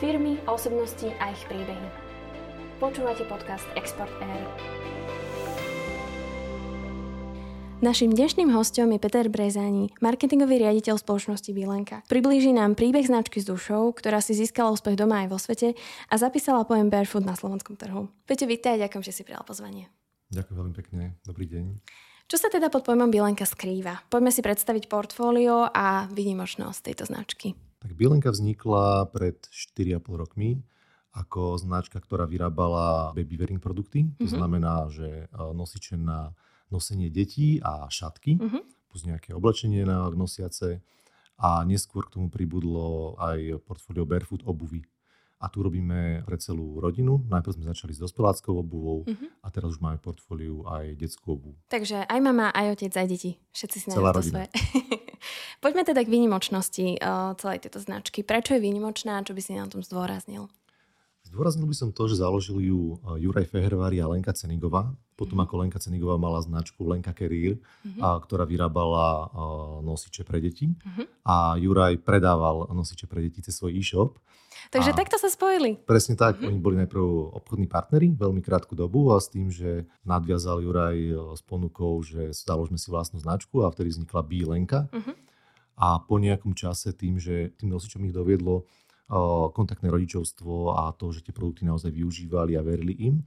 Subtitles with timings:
[0.00, 1.88] Firmy, osobnosti a ich príbehy.
[2.80, 4.48] Počúvate podcast Export Air.
[7.84, 12.00] Naším dnešným hostom je Peter Brezani, marketingový riaditeľ spoločnosti Bilenka.
[12.08, 15.76] Priblíži nám príbeh značky s dušou, ktorá si získala úspech doma aj vo svete
[16.08, 18.08] a zapísala pojem Barefoot na slovenskom trhu.
[18.24, 19.92] Peťo, vítaj, ďakujem, že si prijal pozvanie.
[20.32, 21.64] Ďakujem veľmi pekne, dobrý deň.
[22.24, 24.00] Čo sa teda pod pojmom Bilenka skrýva?
[24.08, 27.52] Poďme si predstaviť portfólio a výnimočnosť tejto značky.
[27.80, 30.60] Tak Bilenka vznikla pred 4,5 rokmi
[31.10, 34.06] ako značka, ktorá vyrábala baby wearing produkty.
[34.06, 34.30] To mm-hmm.
[34.30, 36.30] znamená, že e, nosiče na
[36.70, 38.62] nosenie detí a šatky, mm-hmm.
[38.86, 40.78] plus nejaké oblečenie na nosiace.
[41.40, 44.84] A neskôr k tomu pribudlo aj portfólio Barefoot obuvy.
[45.40, 47.24] A tu robíme pre celú rodinu.
[47.32, 49.40] Najprv sme začali s dospeláckou obuvou mm-hmm.
[49.40, 51.56] a teraz už máme portfóliu aj detskú obuvu.
[51.72, 53.40] Takže aj mama, aj otec, aj deti.
[53.56, 54.46] Všetci si Celá rodina.
[54.46, 54.48] svoje.
[55.60, 58.24] Poďme teda k výnimočnosti uh, celej tejto značky.
[58.24, 60.48] Prečo je výnimočná a čo by si na tom zdôraznil?
[61.30, 64.90] Zdôraznil by som to, že založili ju eh, Juraj Fehervári a Lenka Cenigová.
[65.14, 65.46] Potom mm-hmm.
[65.46, 68.00] ako Lenka Cenigová mala značku Lenka Career, mm-hmm.
[68.02, 69.46] a, ktorá vyrábala a, eh,
[69.86, 70.72] nosiče pre deti.
[70.74, 71.06] Mm-hmm.
[71.28, 74.18] A Juraj predával nosiče pre deti cez svoj e-shop.
[74.74, 75.78] Takže a takto sa spojili.
[75.86, 76.40] Presne tak.
[76.40, 76.48] Mm-hmm.
[76.50, 77.04] Oni boli najprv
[77.36, 80.98] obchodní partneri veľmi krátku dobu a s tým, že nadviazal Juraj
[81.38, 84.90] s ponukou, že založme si vlastnú značku a vtedy vznikla Lenka.
[84.90, 85.29] Mm-hmm.
[85.80, 88.68] A po nejakom čase tým, že tým nosičom ich doviedlo
[89.56, 93.24] kontaktné rodičovstvo a to, že tie produkty naozaj využívali a verili im,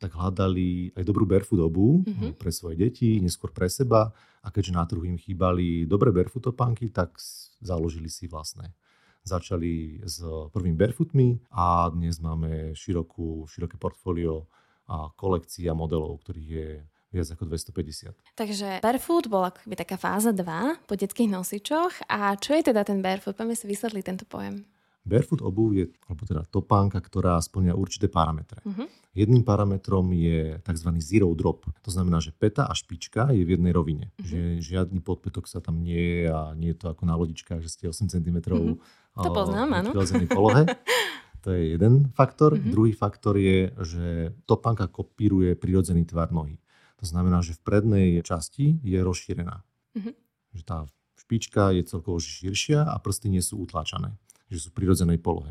[0.00, 2.36] tak hľadali aj dobrú barefoot obu mm-hmm.
[2.36, 6.92] pre svoje deti, neskôr pre seba a keďže na trhu im chýbali dobré barefoot topánky,
[6.92, 7.16] tak
[7.60, 8.72] založili si vlastné.
[9.26, 10.22] Začali s
[10.54, 14.46] prvými barefootmi a dnes máme širokú, široké portfólio
[14.86, 16.68] a kolekcií a modelov, ktorých je
[17.14, 18.12] viac ako 250.
[18.34, 22.10] Takže barefoot bola akoby taká fáza 2 po detských nosičoch.
[22.10, 23.38] A čo je teda ten barefoot?
[23.38, 24.66] Poďme si vysvetliť tento pojem.
[25.06, 28.58] Barefoot obuv je, alebo teda topánka, ktorá splňa určité parametre.
[28.66, 28.90] Uh-huh.
[29.14, 30.90] Jedným parametrom je tzv.
[30.98, 31.62] zero drop.
[31.86, 34.10] To znamená, že peta a špička je v jednej rovine.
[34.18, 34.26] Uh-huh.
[34.26, 37.70] Že žiadny podpetok sa tam nie je a nie je to ako na lodičkách, že
[37.70, 38.74] ste 8 cm uh-huh.
[39.14, 39.94] to poznám, áno.
[40.26, 40.66] polohe.
[41.46, 42.58] To je jeden faktor.
[42.58, 42.70] Uh-huh.
[42.74, 46.58] Druhý faktor je, že topánka kopíruje prirodzený tvar nohy.
[47.00, 49.62] To znamená, že v prednej časti je rozšírená.
[49.96, 50.14] Uh-huh.
[50.56, 50.78] Že tá
[51.16, 55.50] špička je celkovo širšia a prsty nie sú utláčané že sú v prirodzenej polohe.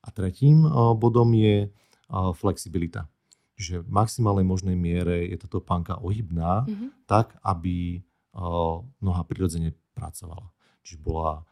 [0.00, 0.64] A tretím
[0.96, 1.68] bodom je
[2.38, 3.10] flexibilita.
[3.58, 7.10] Že v maximálnej možnej miere je táto pánka ohybná mm-hmm.
[7.10, 8.00] tak, aby
[9.02, 10.48] noha prirodzene pracovala.
[10.86, 11.44] Čiže bola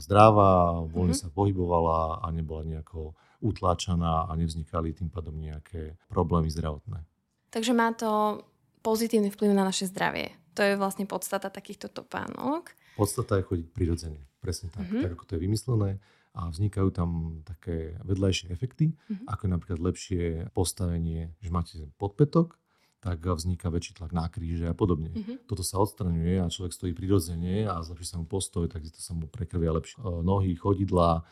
[0.00, 1.30] zdravá, voľne mm-hmm.
[1.30, 7.04] sa pohybovala a nebola nejako utláčaná a nevznikali tým pádom nejaké problémy zdravotné.
[7.52, 8.42] Takže má to
[8.86, 10.30] pozitívny vplyv na naše zdravie.
[10.54, 12.70] To je vlastne podstata takýchto topánok.
[12.94, 14.22] Podstata je chodiť prirodzene.
[14.38, 15.02] Presne tak, mm-hmm.
[15.02, 15.90] tak ako to je vymyslené
[16.36, 19.26] a vznikajú tam také vedľajšie efekty, mm-hmm.
[19.26, 20.22] ako je napríklad lepšie
[20.54, 22.60] postavenie, že máte podpetok,
[23.02, 25.10] tak vzniká väčší tlak na kríže a podobne.
[25.12, 25.50] Mm-hmm.
[25.50, 29.16] Toto sa odstraňuje a človek stojí prirodzene a zlepší sa mu postoj, tak to sa
[29.16, 31.24] mu prekrvia lepšie e, nohy, chodidla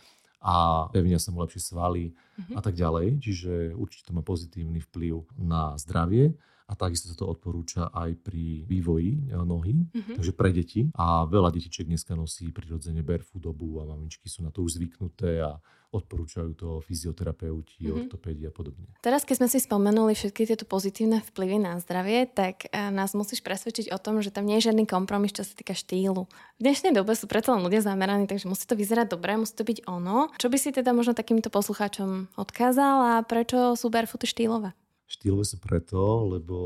[0.44, 0.54] a
[0.92, 2.56] pevnia sa mu lepšie svaly mm-hmm.
[2.56, 3.20] a tak ďalej.
[3.20, 6.34] Čiže určite to má pozitívny vplyv na zdravie
[6.74, 10.18] a takisto sa to odporúča aj pri vývoji e, nohy, mm-hmm.
[10.18, 10.90] takže pre deti.
[10.98, 15.38] A veľa detičiek dneska nosí prirodzene barefoot dobu a mamičky sú na to už zvyknuté
[15.38, 15.62] a
[15.94, 18.10] odporúčajú to fyzioterapeuti, mm-hmm.
[18.10, 18.90] ortopédi a podobne.
[18.98, 23.46] Teraz, keď sme si spomenuli všetky tieto pozitívne vplyvy na zdravie, tak e, nás musíš
[23.46, 26.26] presvedčiť o tom, že tam nie je žiadny kompromis, čo sa týka štýlu.
[26.58, 29.62] V dnešnej dobe sú predsa len ľudia zameraní, takže musí to vyzerať dobre, musí to
[29.62, 30.34] byť ono.
[30.34, 34.74] Čo by si teda možno takýmto poslucháčom odkázal a prečo sú barefooty štýlové?
[35.04, 36.56] Štýlové sú preto, lebo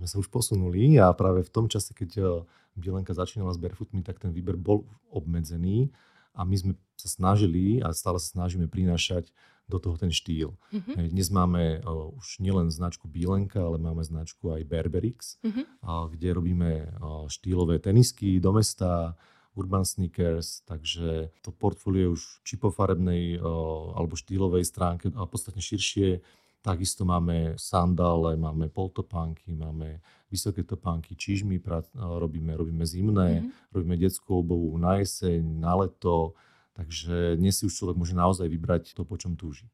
[0.00, 2.42] sme sa už posunuli a práve v tom čase, keď
[2.72, 5.92] Bielenka začínala s barefootmi, tak ten výber bol obmedzený
[6.32, 9.28] a my sme sa snažili a stále sa snažíme prinášať
[9.68, 10.56] do toho ten štýl.
[10.72, 11.12] Mm-hmm.
[11.12, 15.64] Dnes máme uh, už nielen značku Bielenka, ale máme značku aj Berberix, mm-hmm.
[15.80, 19.16] uh, kde robíme uh, štýlové tenisky do mesta,
[19.52, 25.60] urban sneakers, takže to portfólio už či po farebnej uh, alebo štýlovej stránke a podstatne
[25.60, 26.24] širšie
[26.62, 29.98] Takisto máme sandále, máme poltopánky, máme
[30.30, 31.58] vysoké topánky, čižmy
[31.98, 33.74] robíme, robíme zimné, mm-hmm.
[33.74, 36.38] robíme detskú obovu na jeseň, na leto,
[36.78, 39.66] takže dnes si už človek môže naozaj vybrať to, po čom túži.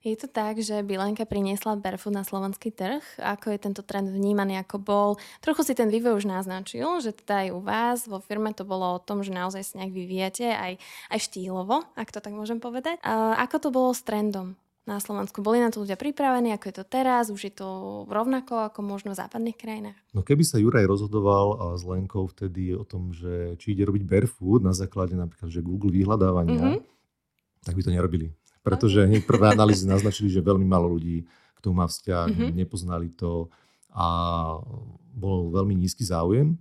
[0.00, 3.04] Je to tak, že Bilenka priniesla barefoot na slovenský trh?
[3.20, 5.08] Ako je tento trend vnímaný, ako bol?
[5.44, 8.96] Trochu si ten vývoj už naznačil, že teda aj u vás vo firme to bolo
[8.96, 10.80] o tom, že naozaj si nejak vyvíjate aj,
[11.12, 12.96] aj štýlovo, ak to tak môžem povedať.
[13.04, 14.56] A ako to bolo s trendom?
[14.88, 15.44] Na Slovensku?
[15.44, 17.28] Boli na to ľudia pripravení, ako je to teraz?
[17.28, 17.68] Už je to
[18.08, 19.98] rovnako ako možno v západných krajinách?
[20.16, 24.64] No keby sa Juraj rozhodoval s Lenkou vtedy o tom, že či ide robiť barefoot
[24.64, 27.66] na základe napríklad že Google vyhľadávania, mm-hmm.
[27.68, 28.28] tak by to nerobili.
[28.60, 31.24] pretože hneď prvé analýzy naznačili, že veľmi málo ľudí
[31.56, 32.56] k tomu má vzťah, mm-hmm.
[32.56, 33.52] nepoznali to
[33.92, 34.06] a
[35.12, 36.56] bol veľmi nízky záujem.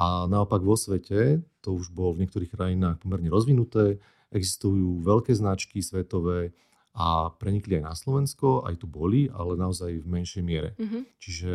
[0.00, 4.00] A naopak vo svete, to už bolo v niektorých krajinách pomerne rozvinuté,
[4.32, 6.56] existujú veľké značky svetové
[6.94, 10.74] a prenikli aj na Slovensko, aj tu boli, ale naozaj v menšej miere.
[10.74, 11.02] Mm-hmm.
[11.22, 11.52] Čiže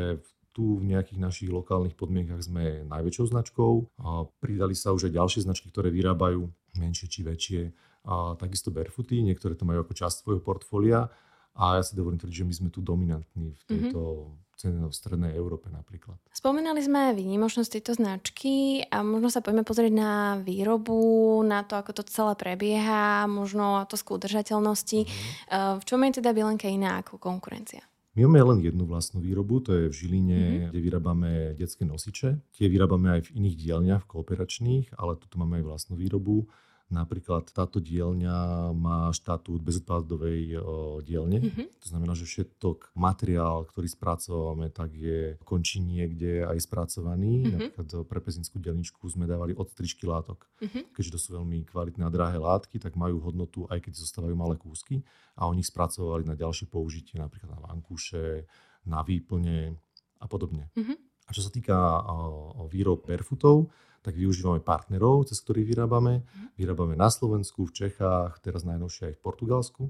[0.55, 3.73] tu v nejakých našich lokálnych podmienkach sme najväčšou značkou.
[3.99, 6.47] A pridali sa už aj ďalšie značky, ktoré vyrábajú
[6.79, 7.61] menšie či väčšie.
[8.07, 11.11] A takisto barefooty, niektoré to majú ako časť svojho portfólia.
[11.59, 14.44] A ja si dovolím tvrdiť, že my sme tu dominantní v tejto mm-hmm.
[14.63, 16.15] V strednej Európe napríklad.
[16.31, 21.91] Spomínali sme výnimočnosť tejto značky a možno sa poďme pozrieť na výrobu, na to, ako
[21.99, 24.99] to celé prebieha, možno to udržateľnosti.
[25.03, 25.79] Mm-hmm.
[25.79, 27.83] V čom je teda Bielenka iná ako konkurencia?
[28.15, 30.67] My máme len jednu vlastnú výrobu, to je v Žiline, mm-hmm.
[30.71, 32.39] kde vyrábame detské nosiče.
[32.55, 36.47] Tie vyrábame aj v iných dielniach, kooperačných, ale tu máme aj vlastnú výrobu.
[36.85, 40.53] Napríklad táto dielňa má štatút bezodpadovej
[41.01, 41.41] dielne.
[41.41, 41.81] Mm-hmm.
[41.81, 47.41] To znamená, že všetok materiál, ktorý spracovávame, tak je končí niekde aj spracovaný.
[47.41, 47.51] Mm-hmm.
[47.57, 50.45] Napríklad pre pezinskú dielničku sme dávali odstrižky látok.
[50.61, 50.93] Mm-hmm.
[50.93, 54.53] Keďže to sú veľmi kvalitné a drahé látky, tak majú hodnotu, aj keď zostávajú malé
[54.53, 55.01] kúsky.
[55.41, 58.45] A oni ich spracovali na ďalšie použitie, napríklad na vankúše,
[58.85, 59.73] na výplne
[60.21, 60.69] a podobne.
[60.77, 60.97] Mm-hmm.
[61.25, 63.73] A čo sa týka o, o výrob perfootov,
[64.05, 66.21] tak využívame partnerov, cez ktorých vyrábame.
[66.21, 66.45] Mhm.
[66.61, 69.83] Vyrábame na Slovensku, v Čechách, teraz najnovšie aj v Portugalsku.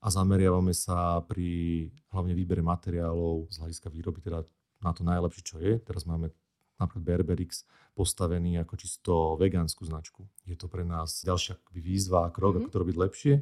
[0.00, 4.44] A zameriavame sa pri hlavne výbere materiálov z hľadiska výroby teda
[4.84, 5.80] na to najlepšie, čo je.
[5.80, 6.28] Teraz máme
[6.76, 7.64] napríklad Berberix
[7.96, 10.28] postavený ako čisto vegánsku značku.
[10.44, 12.68] Je to pre nás ďalšia výzva a krok, mm-hmm.
[12.68, 13.34] ako to robiť lepšie.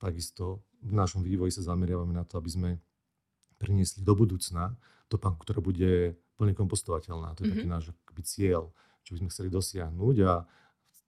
[0.00, 2.70] Takisto v našom vývoji sa zameriavame na to, aby sme
[3.60, 4.72] priniesli do budúcna
[5.12, 7.36] topánku, ktorá bude plne kompostovateľná.
[7.36, 7.60] To je mm-hmm.
[7.60, 7.84] taký náš
[8.24, 8.72] cieľ
[9.10, 10.46] čo by sme chceli dosiahnuť a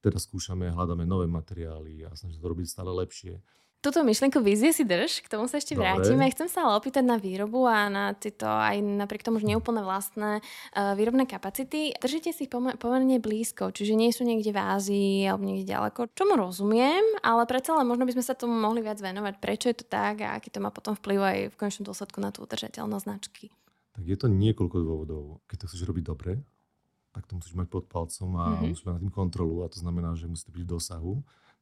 [0.02, 3.38] teda skúšame, hľadáme nové materiály a snažíme to robiť stále lepšie.
[3.82, 5.90] Tuto myšlienku vízie si drž, k tomu sa ešte Dobre.
[5.90, 6.30] vrátime.
[6.30, 10.38] Chcem sa ale opýtať na výrobu a na tieto aj napriek tomu, že neúplne vlastné
[10.38, 11.90] uh, výrobné kapacity.
[11.98, 16.14] Držíte si ich pomerne blízko, čiže nie sú niekde v Ázii alebo niekde ďaleko.
[16.14, 19.42] Čomu rozumiem, ale predsa len možno by sme sa tomu mohli viac venovať.
[19.42, 22.30] Prečo je to tak a aký to má potom vplyv aj v konečnom dôsledku na
[22.30, 23.50] tú udržateľnosť značky?
[23.98, 25.22] Tak je to niekoľko dôvodov.
[25.50, 26.38] Keď to chceš robiť dobre,
[27.12, 28.68] tak to musíš mať pod palcom a mm-hmm.
[28.72, 31.12] musíš mať na tým kontrolu a to znamená, že musíte byť v dosahu.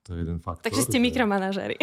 [0.09, 0.65] To je jeden faktor.
[0.65, 1.77] Takže ste mikromanažeri.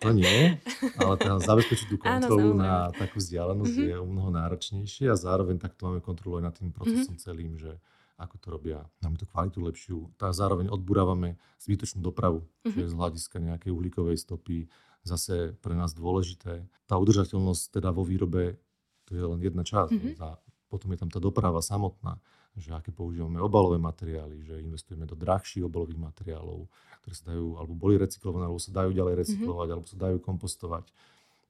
[0.00, 0.56] To nie,
[0.96, 3.90] ale teda zabezpečiť tú kontrolu Áno, na takú vzdialenosť mm-hmm.
[3.92, 7.26] je o mnoho náročnejšie a zároveň takto máme kontrolu aj nad tým procesom mm-hmm.
[7.28, 7.76] celým, že
[8.16, 8.80] ako to robia.
[9.04, 10.14] Máme tú kvalitu lepšiu.
[10.16, 12.72] Tak zároveň odburávame zbytočnú dopravu, mm-hmm.
[12.72, 14.70] čo je z hľadiska nejakej uhlíkovej stopy
[15.02, 16.64] zase pre nás dôležité.
[16.86, 18.62] Tá udržateľnosť teda vo výrobe,
[19.04, 19.92] to je len jedna časť.
[19.92, 20.70] Mm-hmm.
[20.72, 22.16] Potom je tam tá doprava samotná
[22.56, 26.68] že aké používame obalové materiály, že investujeme do drahších obalových materiálov,
[27.02, 29.20] ktoré sa dajú, alebo boli recyklované, alebo sa dajú ďalej mhm.
[29.24, 29.74] recyklovať, mm-hmm.
[29.74, 30.84] alebo sa dajú kompostovať.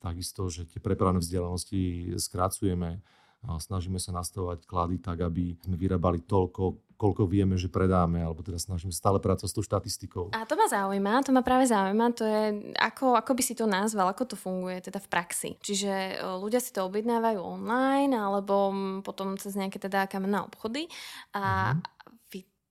[0.03, 2.99] Takisto, že tie prepravné vzdialenosti skracujeme,
[3.43, 8.63] snažíme sa nastavovať klady tak, aby sme vyrábali toľko, koľko vieme, že predáme, alebo teda
[8.63, 10.31] snažíme stále pracovať s tou štatistikou.
[10.31, 12.43] A to ma zaujíma, to ma práve zaujíma, to je,
[12.79, 15.51] ako, ako by si to nazval, ako to funguje teda v praxi.
[15.59, 18.71] Čiže e, ľudia si to objednávajú online, alebo
[19.03, 20.87] potom cez nejaké teda kamenné obchody
[21.35, 22.01] a mm-hmm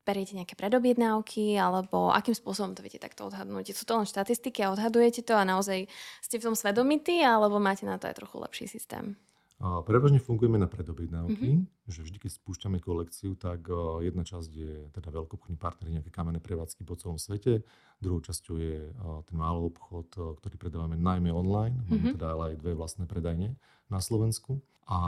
[0.01, 3.77] beriete nejaké predobjednávky, alebo akým spôsobom to viete takto odhadnúť?
[3.77, 5.85] Sú to len štatistiky a odhadujete to a naozaj
[6.25, 9.13] ste v tom svedomití, alebo máte na to aj trochu lepší systém?
[9.61, 11.85] Prevažne fungujeme na predobjednávky, mm-hmm.
[11.85, 13.69] že vždy, keď spúšťame kolekciu, tak
[14.01, 17.61] jedna časť je teda veľkobchodní partnery, nejaké kamenné prevádzky po celom svete,
[18.01, 18.89] druhou časťou je
[19.29, 20.09] ten malý obchod,
[20.41, 21.93] ktorý predávame najmä online, mm-hmm.
[21.93, 23.53] máme teda ale aj dve vlastné predajne
[23.85, 24.99] na Slovensku a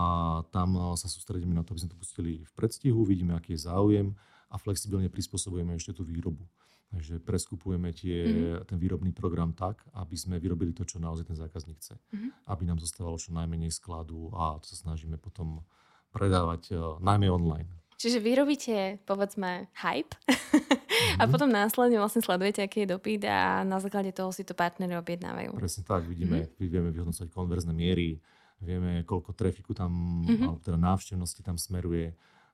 [0.53, 4.13] tam sa sústredíme na to, aby sme to pustili v predstihu, vidíme, aký je záujem
[4.53, 6.45] a flexibilne prispôsobujeme ešte tú výrobu.
[6.93, 8.69] Takže preskupujeme tie, mm-hmm.
[8.69, 11.97] ten výrobný program tak, aby sme vyrobili to, čo naozaj ten zákazník chce.
[11.97, 12.29] Mm-hmm.
[12.53, 15.65] Aby nám zostávalo čo najmenej skladu a to sa snažíme potom
[16.13, 17.65] predávať uh, najmä online.
[17.97, 21.17] Čiže vyrobíte, povedzme, hype mm-hmm.
[21.21, 24.93] a potom následne vlastne sledujete, aký je dopyt a na základe toho si to partnery
[24.93, 25.57] objednávajú.
[25.57, 26.69] Presne tak, vidíme, mm-hmm.
[26.69, 28.21] vieme vyhodnocovať konverzné miery,
[28.61, 30.45] vieme, koľko trafiku tam, mm-hmm.
[30.45, 32.13] alebo teda návštevnosti tam smeruje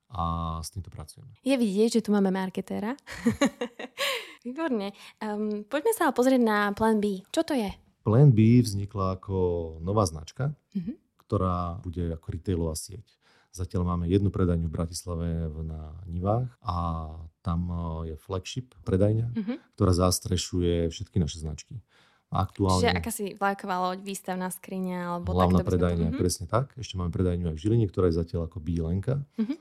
[0.09, 1.29] a s týmto pracujeme.
[1.45, 2.97] Je vidieť, že tu máme marketéra.
[4.39, 4.95] Výborne.
[5.19, 7.27] Um, poďme sa pozrieť na Plan B.
[7.27, 7.67] Čo to je?
[8.07, 9.37] Plan B vznikla ako
[9.83, 10.95] nová značka, uh-huh.
[11.27, 13.03] ktorá bude ako retailová sieť.
[13.51, 15.27] Zatiaľ máme jednu predajňu v Bratislave
[15.65, 17.09] na Nivách a
[17.43, 17.67] tam
[18.07, 19.57] je flagship predajňa, uh-huh.
[19.75, 21.83] ktorá zastrešuje všetky naše značky.
[22.29, 26.21] Aktuálne, Čiže aká si vlajková loď, výstavná skriňa alebo Hlavná predajňa, uh-huh.
[26.21, 26.71] presne tak.
[26.77, 29.25] Ešte máme predajňu aj v Žiline, ktorá je zatiaľ ako bílenka.
[29.35, 29.57] Uh-huh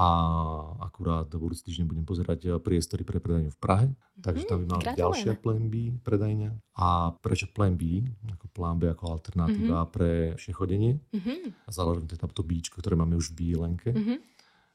[0.00, 0.08] a
[1.00, 3.88] akurát do budúci týždeň budem pozerať eh, priestory pre predajňu v Prahe,
[4.20, 6.50] takže tam by mala byť ďalšia Plan B predajňa.
[6.76, 9.94] A prečo Plan B, ako plán B ako alternatíva mm-hmm.
[9.96, 11.00] pre chodenie.
[11.16, 11.64] Mm-hmm.
[11.64, 13.96] A záleží teda to bíčko, ktoré máme už v Bílenke.
[13.96, 14.18] Mm-hmm.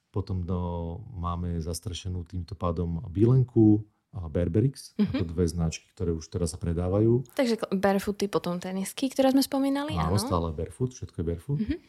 [0.09, 5.11] Potom no, máme zastrešenú týmto pádom Bílenku, a Berberix, mm-hmm.
[5.11, 7.27] ako dve značky, ktoré už teraz sa predávajú.
[7.35, 10.15] Takže Barefooty, potom tenisky, ktoré sme spomínali, áno.
[10.15, 11.59] Áno, stále Barefoot, všetko je Barefoot.
[11.59, 11.79] Mm-hmm.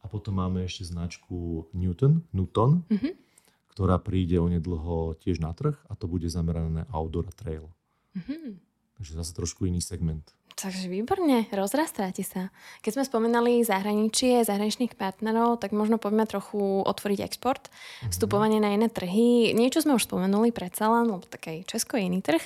[0.00, 3.23] A potom máme ešte značku Newton, Newton mm-hmm.
[3.74, 7.66] Ktorá príde onedlho tiež na trh a to bude zamerané na outdoor a trail.
[8.14, 8.63] Mm-hmm.
[8.98, 10.22] Takže zase trošku iný segment.
[10.54, 12.54] Takže výborne, rozrastáte sa.
[12.86, 18.14] Keď sme spomínali zahraničie, zahraničných partnerov, tak možno poďme trochu otvoriť export, mm-hmm.
[18.14, 19.50] vstupovanie na iné trhy.
[19.50, 22.38] Niečo sme už spomenuli predsa len, lebo taký Česko je iný trh,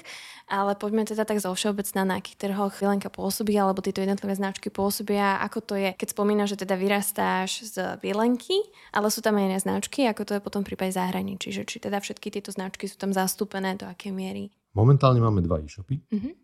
[0.49, 4.73] ale poďme teda tak zo všeobecná, na akých trhoch Vilenka pôsobí, alebo tieto jednotlivé značky
[4.73, 8.57] pôsobia, ako to je, keď spomínaš, že teda vyrastáš z Vilenky,
[8.89, 11.77] ale sú tam aj iné značky, ako to je potom v prípade zahraničí, že či
[11.77, 14.49] teda všetky tieto značky sú tam zastúpené, do akej miery.
[14.79, 15.99] Momentálne máme dva e-shopy.
[16.07, 16.35] Mm-hmm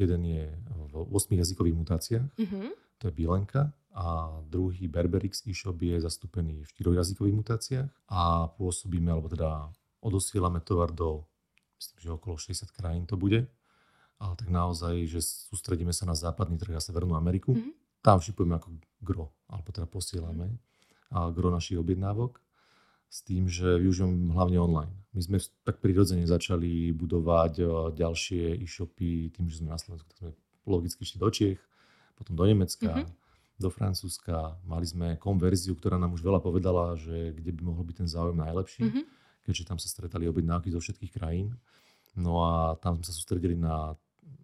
[0.00, 0.44] Jeden je
[0.88, 2.66] v 8 jazykových mutáciách, mm-hmm.
[2.98, 9.12] to je Bielenka, a druhý Berberix e-shop je zastúpený v 4 jazykových mutáciách a pôsobíme,
[9.12, 9.68] alebo teda
[10.00, 11.28] odosielame tovar do,
[11.76, 13.44] myslím, že okolo 60 krajín to bude,
[14.16, 17.52] ale tak naozaj, že sústredíme sa na západný trh a Severnú Ameriku.
[17.52, 18.00] Mm-hmm.
[18.00, 18.68] Tam šipujeme ako
[19.04, 20.56] gro, alebo teda posielame
[21.12, 22.40] a gro našich objednávok
[23.12, 24.96] s tým, že využívam hlavne online.
[25.12, 25.36] My sme
[25.68, 30.30] tak prirodzene začali budovať eh, ďalšie e-shopy tým, že sme na Slovensku, tak sme
[30.64, 31.60] logicky išli do Čiech,
[32.16, 33.60] potom do Nemecka, mm-hmm.
[33.60, 34.56] do Francúzska.
[34.64, 38.40] Mali sme konverziu, ktorá nám už veľa povedala, že kde by mohol byť ten záujem
[38.40, 39.04] najlepší, mm-hmm.
[39.44, 41.52] keďže tam sa stretali objednávky zo všetkých krajín.
[42.16, 43.92] No a tam sme sa sústredili na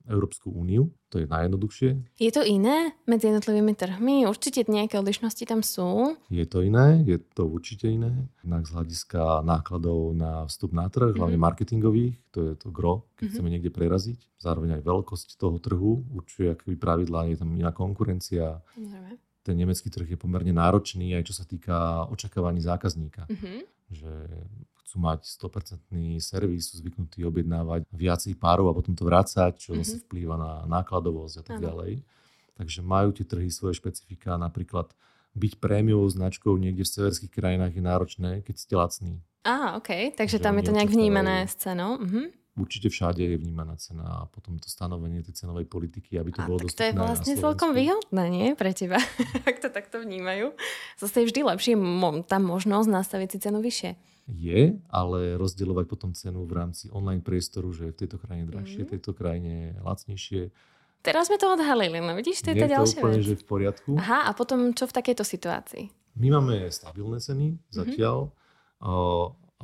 [0.09, 0.91] Európsku úniu.
[1.13, 2.17] To je najjednoduchšie.
[2.17, 4.25] Je to iné medzi jednotlivými trhmi?
[4.25, 6.17] Určite nejaké odlišnosti tam sú.
[6.33, 8.29] Je to iné, je to určite iné.
[8.45, 11.21] Inak z hľadiska nákladov na vstup na trh, mm-hmm.
[11.21, 13.33] hlavne marketingových, to je to gro, keď mm-hmm.
[13.37, 14.19] chceme niekde preraziť.
[14.41, 18.65] Zároveň aj veľkosť toho trhu určuje aké pravidlá, je tam iná konkurencia.
[18.77, 19.45] Mm-hmm.
[19.45, 23.29] Ten nemecký trh je pomerne náročný aj čo sa týka očakávaní zákazníka.
[23.29, 23.59] Mm-hmm.
[23.89, 24.13] Že
[24.89, 29.85] chcú mať 100% servis, sú zvyknutí objednávať viacej párov a potom to vrácať, čo mm-hmm.
[29.85, 32.01] zase vplýva na nákladovosť a tak ďalej.
[32.57, 34.89] Takže majú tie trhy svoje špecifika, napríklad
[35.37, 39.15] byť prémiovou značkou niekde v severských krajinách je náročné, keď ste lacný.
[39.45, 42.01] Á, OK, takže tam je to nejak vnímané s cenou.
[42.01, 46.43] Mhm určite všade je vnímaná cena a potom to stanovenie tej cenovej politiky, aby to
[46.43, 46.83] a bolo tak dostupné.
[46.83, 48.47] to je vlastne celkom výhodné, nie?
[48.59, 48.99] Pre teba,
[49.49, 50.53] ak to takto vnímajú.
[50.99, 51.75] Zase je vždy lepšie
[52.27, 53.91] tá možnosť nastaviť si cenu vyššie.
[54.29, 58.87] Je, ale rozdielovať potom cenu v rámci online priestoru, že v tejto krajine drahšie, mm.
[58.87, 60.53] v tejto krajine lacnejšie.
[61.01, 63.29] Teraz sme to odhalili, no vidíš, to je tá ďalšia úplne, vec.
[63.33, 63.91] že v poriadku.
[63.97, 65.85] Aha, a potom čo v takejto situácii?
[66.21, 67.59] My máme stabilné ceny mhm.
[67.73, 68.85] zatiaľ, mm-hmm.
[68.85, 68.95] o,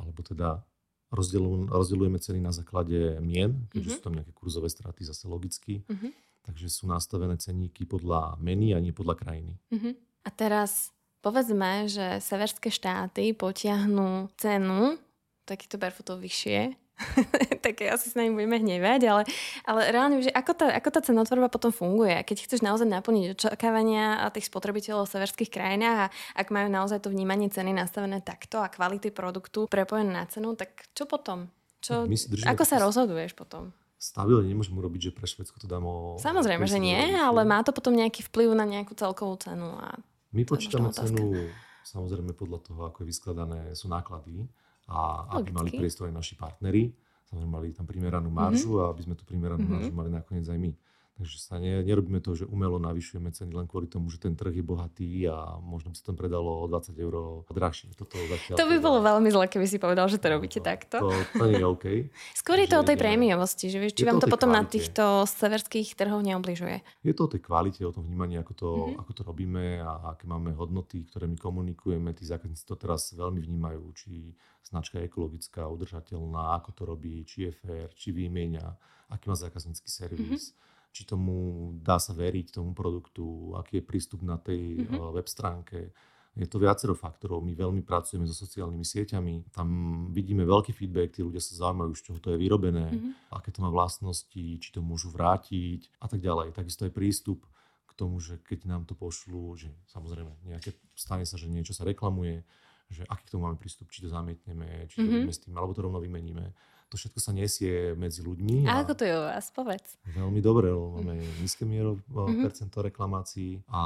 [0.01, 0.65] alebo teda
[1.13, 4.01] rozdeľujeme ceny na základe mien, keďže mm-hmm.
[4.01, 5.85] sú tam nejaké kurzové straty zase logicky.
[5.85, 6.11] Mm-hmm.
[6.45, 9.57] Takže sú nastavené cenníky podľa meny a nie podľa krajiny.
[9.73, 9.93] Mm-hmm.
[10.25, 10.93] A teraz
[11.25, 15.01] povedzme, že severské štáty potiahnú cenu
[15.49, 16.85] takýchto barefootov vyššie
[17.65, 19.23] tak asi sa nami budeme hnevať, ale,
[19.67, 22.23] ale reálne, že ako tá, ako tá cenotvorba potom funguje?
[22.23, 27.11] Keď chceš naozaj naplniť očakávania tých spotrebiteľov v severských krajinách a ak majú naozaj to
[27.11, 31.51] vnímanie ceny nastavené takto a kvality produktu prepojené na cenu, tak čo potom?
[31.83, 32.07] Čo,
[32.47, 33.75] ako sa rozhoduješ potom?
[33.99, 36.15] Stabilne nemôžem urobiť, že pre Švedsko to dám o...
[36.21, 39.75] Samozrejme, že nie, ale má to potom nejaký vplyv na nejakú celkovú cenu.
[39.81, 39.97] A
[40.35, 41.47] My počítame cenu
[41.85, 44.43] samozrejme podľa toho, ako je vyskladané, sú náklady
[44.91, 46.91] a aby mali priestor aj naši partnery.
[47.31, 48.85] Samozrejme mali tam primeranú maržu mm-hmm.
[48.85, 49.79] a aby sme tú primeranú mm-hmm.
[49.79, 50.71] maržu mali nakoniec aj my.
[51.15, 54.51] Takže sa ne, nerobíme to, že umelo navyšujeme ceny len kvôli tomu, že ten trh
[54.51, 57.95] je bohatý a možno by sa tam predalo o 20 eur drahšie.
[57.95, 58.83] Toto zatiaľ to by teda...
[58.83, 60.99] bolo veľmi zle, keby si povedal, že to robíte no, takto.
[60.99, 61.85] To, to nie je OK.
[62.43, 64.59] Skôr je to o tej prémiovosti, že vieš, či vám to, to potom kvalite.
[64.59, 66.83] na týchto severských trhoch neobližuje.
[67.07, 68.99] Je to o tej kvalite, o tom vnímaní, ako to, mm-hmm.
[68.99, 72.11] ako to robíme a aké máme hodnoty, ktoré my komunikujeme.
[72.11, 74.35] Tí zákazníci to teraz veľmi vnímajú, či
[74.67, 78.67] značka je ekologická, udržateľná, ako to robí, či je fér, či vymieňa,
[79.15, 80.51] aký má zákaznícky servis.
[80.51, 85.11] Mm-hmm či tomu dá sa veriť tomu produktu, aký je prístup na tej mm-hmm.
[85.11, 85.91] web stránke.
[86.39, 87.43] Je to viacero faktorov.
[87.43, 89.51] My veľmi pracujeme so sociálnymi sieťami.
[89.51, 89.67] Tam
[90.15, 93.35] vidíme veľký feedback, tí ľudia sa zaujímajú, z čoho to je vyrobené, mm-hmm.
[93.35, 96.55] aké to má vlastnosti, či to môžu vrátiť a tak ďalej.
[96.55, 97.43] Takisto aj prístup
[97.87, 101.83] k tomu, že keď nám to pošlú, že samozrejme nejaké, stane sa, že niečo sa
[101.83, 102.47] reklamuje,
[102.87, 105.27] že aký k tomu máme prístup, či to zamietneme, či to mm-hmm.
[105.27, 106.55] s tým, alebo to rovno vymeníme
[106.89, 108.69] to všetko sa nesie medzi ľuďmi.
[108.69, 109.45] A, a ako to je u vás?
[109.49, 109.97] Povedz.
[110.13, 111.41] Veľmi dobre, lebo máme mm.
[111.41, 112.45] nízke miero mm-hmm.
[112.45, 113.81] percento reklamácií a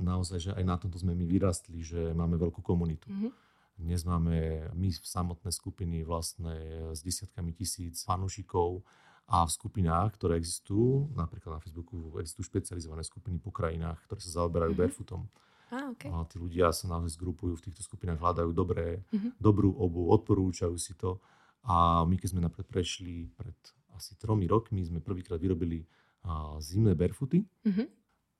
[0.00, 3.06] naozaj, že aj na tomto sme my vyrastli, že máme veľkú komunitu.
[3.08, 3.32] Mm-hmm.
[3.78, 6.56] Dnes máme my samotné skupiny vlastné
[6.90, 8.82] s desiatkami tisíc fanúšikov
[9.28, 14.42] a v skupinách, ktoré existujú, napríklad na Facebooku existujú špecializované skupiny po krajinách, ktoré sa
[14.42, 14.88] zaoberajú mm-hmm.
[14.88, 15.22] barefootom.
[15.68, 16.08] Ah, okay.
[16.08, 19.36] A tí ľudia sa naozaj zgrupujú v týchto skupinách, hľadajú dobré, mm-hmm.
[19.36, 21.20] dobrú obu, odporúčajú si to.
[21.68, 23.54] A my, keď sme napríklad prešli pred
[23.92, 25.84] asi tromi rokmi, sme prvýkrát vyrobili
[26.24, 27.86] a, zimné barefooty, mm-hmm.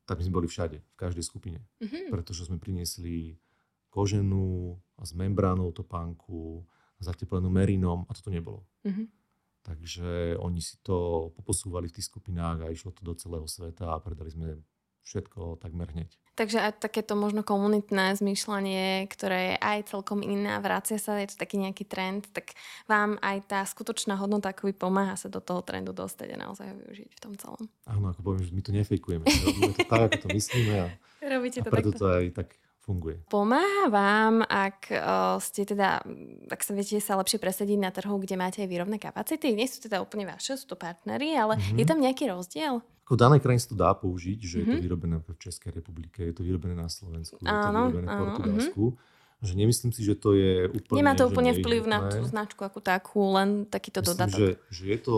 [0.08, 1.60] tak my sme boli všade, v každej skupine.
[1.84, 2.08] Mm-hmm.
[2.08, 3.36] Pretože sme priniesli
[3.92, 6.64] koženú s membránou topánku,
[6.98, 8.66] zateplenú merinom a toto nebolo.
[8.82, 9.06] Mm-hmm.
[9.62, 14.00] Takže oni si to poposúvali v tých skupinách a išlo to do celého sveta a
[14.00, 14.56] predali sme
[15.04, 16.10] všetko takmer hneď.
[16.38, 21.34] Takže aj takéto možno komunitné zmýšľanie, ktoré je aj celkom iné a vracia sa, je
[21.34, 22.54] to taký nejaký trend, tak
[22.86, 26.76] vám aj tá skutočná hodnota akoby pomáha sa do toho trendu dostať a naozaj ho
[26.78, 27.66] využiť v tom celom.
[27.90, 29.24] Áno, ako poviem, že my to nefejkujeme.
[29.26, 30.86] Robíme to tak, ako to myslíme a,
[31.34, 32.02] Robíte to a preto takto.
[32.06, 32.48] to aj tak
[32.88, 33.20] funguje.
[33.28, 36.00] Pomáha vám, ak uh, ste teda,
[36.48, 39.52] ak sa viete sa lepšie presediť na trhu, kde máte aj výrobné kapacity?
[39.52, 41.76] Nie sú teda úplne vaše, sú to partnery, ale mm-hmm.
[41.76, 42.80] je tam nejaký rozdiel?
[43.04, 44.64] Ako v danej krajine sa to dá použiť, že mm-hmm.
[44.64, 44.84] je to mhm.
[44.88, 48.84] vyrobené v Českej republike, je to vyrobené na Slovensku, áno, je to vyrobené v Portugalsku.
[48.96, 50.98] Mm-hmm že nemyslím si, že to je úplne...
[50.98, 54.34] Nemá to úplne vplyv na tú značku ako takú, len takýto myslím, dodatok.
[54.34, 55.16] Že, že je to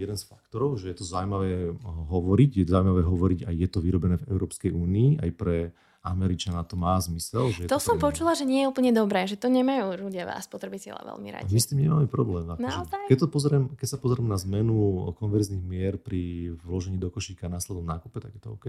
[0.00, 4.16] jeden z faktorov, že je to zaujímavé hovoriť, je zaujímavé hovoriť a je to vyrobené
[4.16, 5.76] v Európskej únii aj pre
[6.08, 7.52] Američana to má zmysel.
[7.52, 10.48] Že to, to som počula, že nie je úplne dobré, že to nemajú ľudia vás
[10.48, 11.52] spotrebiteľa veľmi radi.
[11.52, 12.48] My s tým nemáme problém.
[12.48, 17.46] Akože, keď, to pozriem, keď sa pozriem na zmenu konverzných mier pri vložení do košíka
[17.52, 18.66] následom nákupe, tak je to OK.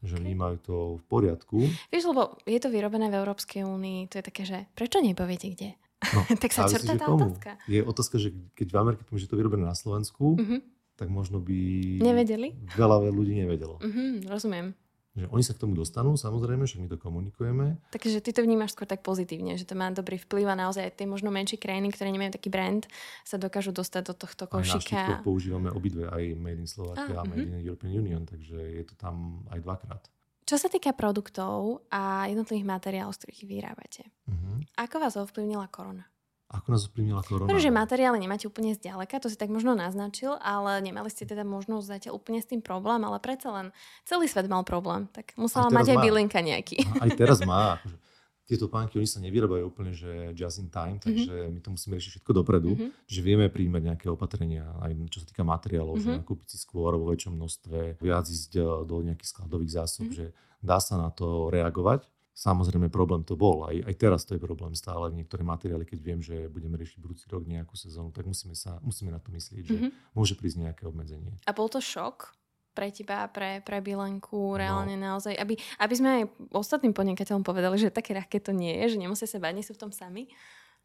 [0.00, 0.24] Že okay.
[0.24, 1.58] vnímajú to v poriadku.
[1.92, 5.76] Vieš, lebo je to vyrobené v Európskej únii, to je také, že prečo nepoviete kde?
[6.00, 7.28] No, tak sa črtá tá komu?
[7.28, 7.60] otázka.
[7.68, 10.60] Je otázka, že keď v Amerike poviem, že to je vyrobené na Slovensku, uh-huh.
[10.96, 11.58] tak možno by
[12.00, 12.56] Nevedeli?
[12.72, 13.76] veľa ľudí nevedelo.
[13.84, 14.72] Uh-huh, rozumiem.
[15.10, 17.82] Že oni sa k tomu dostanú, samozrejme, že my to komunikujeme.
[17.90, 21.02] Takže ty to vnímaš skôr tak pozitívne, že to má dobrý vplyv a naozaj aj
[21.02, 22.86] tie možno menšie krajiny, ktoré nemajú taký brand,
[23.26, 25.18] sa dokážu dostať do tohto košika.
[25.18, 27.58] Aj používame obidve, aj Made in Slovakia a, a Made uh-huh.
[27.58, 30.02] in European Union, takže je to tam aj dvakrát.
[30.46, 34.62] Čo sa týka produktov a jednotlivých materiálov, z ktorých vyrábate, uh-huh.
[34.78, 36.06] ako vás ovplyvnila korona?
[36.50, 37.46] Ako nás ovplyvnila korona?
[37.46, 41.86] Pretože materiály nemáte úplne zďaleka, to si tak možno naznačil, ale nemali ste teda možnosť
[41.86, 43.66] zatiaľ úplne s tým problém, ale predsa len
[44.02, 46.82] celý svet mal problém, tak musela aj mať aj bylinka nejaký.
[46.98, 47.78] Aj teraz má.
[48.50, 51.06] Tieto pánky, oni sa nevyrábajú úplne, že just in time, mhm.
[51.06, 51.54] takže mm-hmm.
[51.54, 52.90] my to musíme riešiť všetko dopredu, mm-hmm.
[53.06, 56.18] že vieme príjmať nejaké opatrenia, aj čo sa týka materiálov, mm-hmm.
[56.18, 60.34] že nakúpiť si skôr vo väčšom množstve, viac ísť e, do nejakých skladových zásob, mm-hmm.
[60.34, 60.34] že
[60.66, 64.72] dá sa na to reagovať Samozrejme problém to bol, aj, aj teraz to je problém
[64.72, 65.12] stále.
[65.12, 69.12] Niektoré materiály, keď viem, že budeme riešiť budúci rok nejakú sezónu, tak musíme, sa, musíme
[69.12, 70.16] na to myslieť, že mm-hmm.
[70.16, 71.36] môže prísť nejaké obmedzenie.
[71.44, 72.32] A bol to šok
[72.72, 74.56] pre teba, pre, pre Bilenku, no.
[74.56, 75.12] reálne no.
[75.12, 76.22] naozaj, aby, aby sme aj
[76.54, 79.76] ostatným podnikateľom povedali, že také ľahké to nie je, že nemusia sa báť, nie sú
[79.76, 80.30] v tom sami.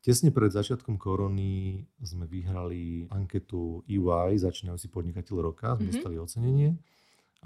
[0.03, 5.93] Tesne pred začiatkom korony sme vyhrali anketu EY, začínajúci podnikateľ roka, sme mm-hmm.
[5.93, 6.69] dostali ocenenie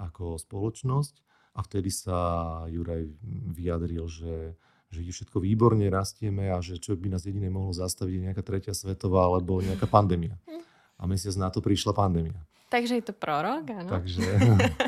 [0.00, 2.16] ako spoločnosť a vtedy sa
[2.70, 3.10] Juraj
[3.50, 4.54] vyjadril, že,
[4.94, 8.42] že je všetko výborne, rastieme a že čo by nás jediné mohlo zastaviť je nejaká
[8.46, 10.38] tretia svetová alebo nejaká pandémia.
[11.00, 12.38] A mesiac na to prišla pandémia.
[12.70, 13.90] Takže je to prorok, áno.
[13.90, 14.22] Takže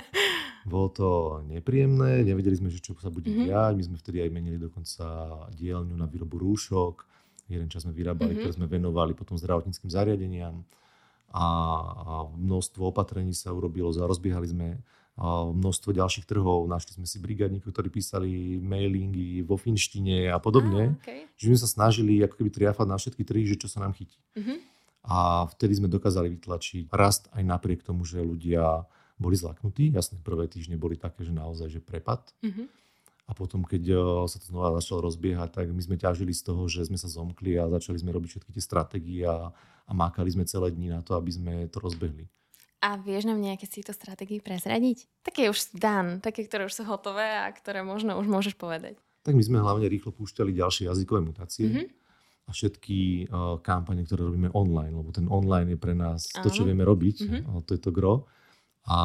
[0.71, 1.09] bolo to
[1.51, 3.47] nepríjemné, nevedeli sme, že čo sa bude mm-hmm.
[3.51, 3.73] diať.
[3.75, 5.07] My sme vtedy aj menili dokonca
[5.51, 7.03] dielňu na výrobu rúšok.
[7.51, 8.43] Jeden čas sme vyrábali, mm-hmm.
[8.47, 10.63] ktoré sme venovali potom zdravotníckým zariadeniam.
[11.35, 14.79] A, a množstvo opatrení sa urobilo, rozbiehali sme
[15.21, 16.65] množstvo ďalších trhov.
[16.65, 20.97] Našli sme si brigádnikov, ktorí písali mailingy vo finštine a podobne.
[20.97, 21.21] Ah, okay.
[21.37, 24.17] Že sme sa snažili ako keby triafať na všetky trhy, že čo sa nám chytí.
[24.41, 24.57] Uh-huh.
[25.05, 28.89] A vtedy sme dokázali vytlačiť rast aj napriek tomu, že ľudia
[29.21, 29.93] boli zlaknutí.
[29.93, 32.33] Jasné, prvé týždne boli také, že naozaj, že prepad.
[32.41, 32.65] Uh-huh.
[33.29, 33.97] A potom, keď e,
[34.27, 37.55] sa to znova začalo rozbiehať, tak my sme ťažili z toho, že sme sa zomkli
[37.55, 39.53] a začali sme robiť všetky tie stratégie a,
[39.87, 42.27] a mákali sme celé dni na to, aby sme to rozbehli.
[42.83, 45.07] A vieš nám nejaké z týchto stratégií prezradiť?
[45.23, 48.99] Také už dan, také, ktoré už sú hotové a ktoré možno už môžeš povedať.
[49.23, 51.71] Tak my sme hlavne rýchlo púšťali ďalšie jazykové mutácie.
[51.71, 51.87] Mm-hmm.
[52.43, 56.43] A všetky uh, kampane, ktoré robíme online, lebo ten online je pre nás Áno.
[56.43, 57.63] to, čo vieme robiť, mm-hmm.
[57.63, 58.27] to je to gro.
[58.91, 58.99] A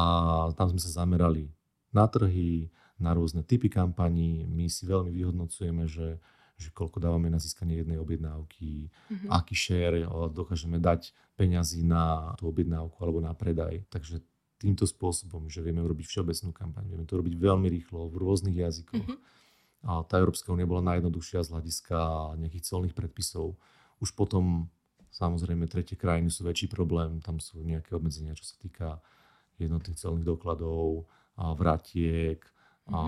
[0.58, 1.46] tam sme sa zamerali
[1.94, 2.66] na trhy,
[2.98, 4.42] na rôzne typy kampaní.
[4.42, 6.18] My si veľmi vyhodnocujeme, že
[6.58, 9.30] že koľko dávame na získanie jednej objednávky, mm-hmm.
[9.30, 10.02] aký share
[10.34, 13.86] dokážeme dať peňazí na tú objednávku alebo na predaj.
[13.86, 14.18] Takže
[14.58, 19.06] týmto spôsobom, že vieme urobiť všeobecnú kampaň, vieme to robiť veľmi rýchlo v rôznych jazykoch.
[19.06, 19.86] Mm-hmm.
[19.86, 21.98] A tá Európska únia bola najjednoduchšia z hľadiska
[22.42, 23.54] nejakých colných predpisov.
[24.02, 24.66] Už potom
[25.14, 28.98] samozrejme tretie krajiny sú väčší problém, tam sú nejaké obmedzenia, čo sa týka
[29.62, 31.06] jednotných celných dokladov,
[31.38, 32.94] a vratiek, mm-hmm.
[32.98, 33.00] a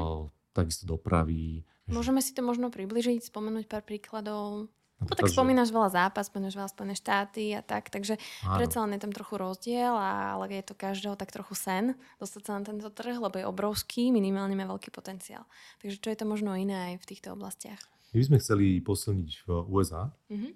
[0.55, 4.71] takisto dopravy, Môžeme si to možno približiť, spomenúť pár príkladov?
[5.01, 8.61] No tak spomínaš veľa zápas, spomínaš veľa Spojené štáty a tak, takže áno.
[8.61, 12.53] predsa len je tam trochu rozdiel, ale je to každého tak trochu sen dostať sa
[12.61, 15.49] na tento trh, lebo je obrovský, minimálne má veľký potenciál.
[15.81, 17.81] Takže čo je to možno iné aj v týchto oblastiach?
[18.13, 20.13] My by sme chceli posilniť v USA.
[20.29, 20.53] Mm-hmm.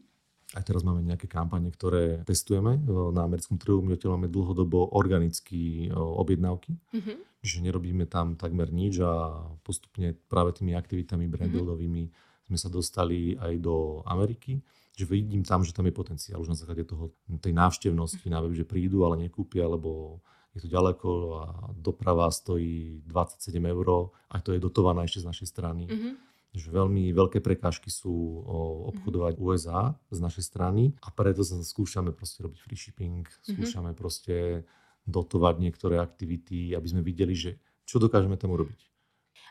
[0.55, 2.79] Aj teraz máme nejaké kampane, ktoré testujeme
[3.11, 3.83] na americkom trhu.
[3.83, 6.79] My odtiaľ máme dlhodobo organické objednávky.
[6.95, 7.17] Mm-hmm.
[7.43, 13.33] Čiže nerobíme tam takmer nič a postupne práve tými aktivitami brandbuildovými mm-hmm sme sa dostali
[13.40, 14.61] aj do Ameriky,
[14.95, 18.53] že vidím tam, že tam je potenciál už na základe toho, tej návštevnosti, na web,
[18.53, 20.21] že prídu, ale nekúpia, lebo
[20.55, 21.09] je to ďaleko
[21.40, 25.85] a doprava stojí 27 eur a to je dotované ešte z našej strany.
[25.88, 26.12] Mm-hmm.
[26.55, 28.14] Že veľmi veľké prekážky sú
[28.47, 29.47] o, obchodovať mm-hmm.
[29.51, 33.59] USA z našej strany a preto sa skúšame proste robiť free shipping, mhm.
[33.59, 33.99] skúšame mm-hmm.
[33.99, 34.62] proste
[35.05, 38.81] dotovať niektoré aktivity, aby sme videli, že čo dokážeme tam urobiť.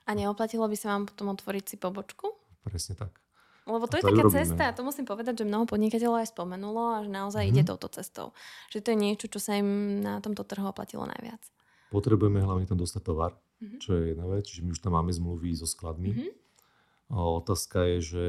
[0.10, 2.34] A neoplatilo by sa vám potom otvoriť si pobočku?
[2.66, 3.24] Presne tak.
[3.64, 4.40] Lebo to, to je taká urobíme.
[4.44, 7.64] cesta, to musím povedať, že mnoho podnikateľov aj spomenulo a že naozaj mm-hmm.
[7.64, 8.36] ide touto cestou.
[8.76, 11.40] Že to je niečo, čo sa im na tomto trhu oplatilo najviac.
[11.88, 13.80] Potrebujeme hlavne tam dostať tovar, mm-hmm.
[13.80, 16.12] čo je jedna vec, čiže my už tam máme zmluvy so skladmi.
[16.12, 16.43] Mm-hmm.
[17.14, 18.26] Otázka je, že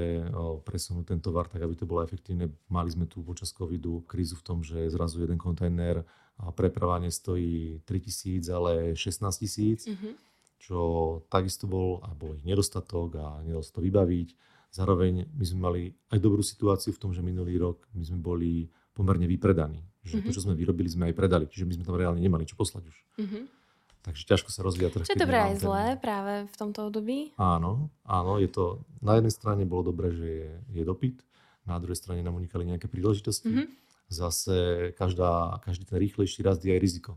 [0.69, 2.53] presunúť ten tovar tak, aby to bolo efektívne.
[2.69, 6.05] Mali sme tu počas covidu krízu v tom, že zrazu jeden kontajner
[6.37, 9.89] a prepravanie stojí 3000, ale 16 tisíc.
[9.89, 10.81] Mm-hmm čo
[11.29, 14.29] takisto bol, a bol ich nedostatok a nedalo sa to vybaviť.
[14.73, 18.73] Zároveň my sme mali aj dobrú situáciu v tom, že minulý rok my sme boli
[18.97, 19.85] pomerne vypredaní.
[20.09, 20.25] Že mm-hmm.
[20.25, 21.45] to, čo sme vyrobili, sme aj predali.
[21.53, 22.97] Čiže my sme tam reálne nemali čo poslať už.
[23.21, 23.43] Mm-hmm.
[24.05, 25.09] Takže ťažko sa rozvíja trh.
[25.09, 27.33] Čo je dobré aj zlé práve v tomto období?
[27.41, 31.25] Áno, áno, je to, na jednej strane bolo dobré, že je, je dopyt,
[31.65, 33.49] na druhej strane nám unikali nejaké príležitosti.
[33.49, 33.67] Mm-hmm.
[34.13, 34.57] Zase
[35.01, 37.17] každá, každý ten rýchlejší rast je aj riziko.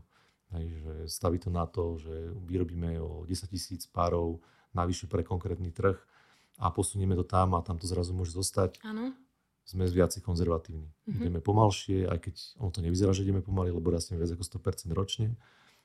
[0.56, 4.40] Hej, že staví to na to, že vyrobíme o 10 tisíc párov
[4.72, 6.00] navyše pre konkrétny trh
[6.56, 8.80] a posunieme to tam a tam to zrazu môže zostať.
[8.80, 9.12] Áno.
[9.68, 10.88] Sme viacej konzervatívni.
[10.88, 11.20] Mm-hmm.
[11.20, 14.88] Ideme pomalšie, aj keď ono to nevyzerá, že ideme pomaly, lebo rastieme viac ako 100%
[14.96, 15.36] ročne,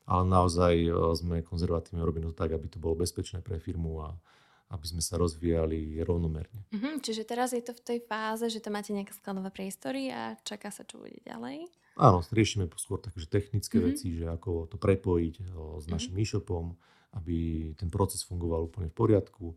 [0.04, 4.16] ale naozaj e, sme konzervatívne, robíme to tak, aby to bolo bezpečné pre firmu a
[4.74, 6.66] aby sme sa rozvíjali rovnomerne.
[6.74, 10.34] Mm-hmm, čiže teraz je to v tej fáze, že tam máte nejaké skladové priestory a
[10.42, 11.70] čaká sa, čo bude ďalej?
[11.94, 13.94] Áno, riešime skôr takže technické mm-hmm.
[13.94, 15.92] veci, že ako to prepojiť o, s mhm.
[15.94, 16.26] našim mm-hmm.
[16.26, 16.66] e-shopom,
[17.13, 17.38] aby
[17.78, 19.54] ten proces fungoval úplne v poriadku.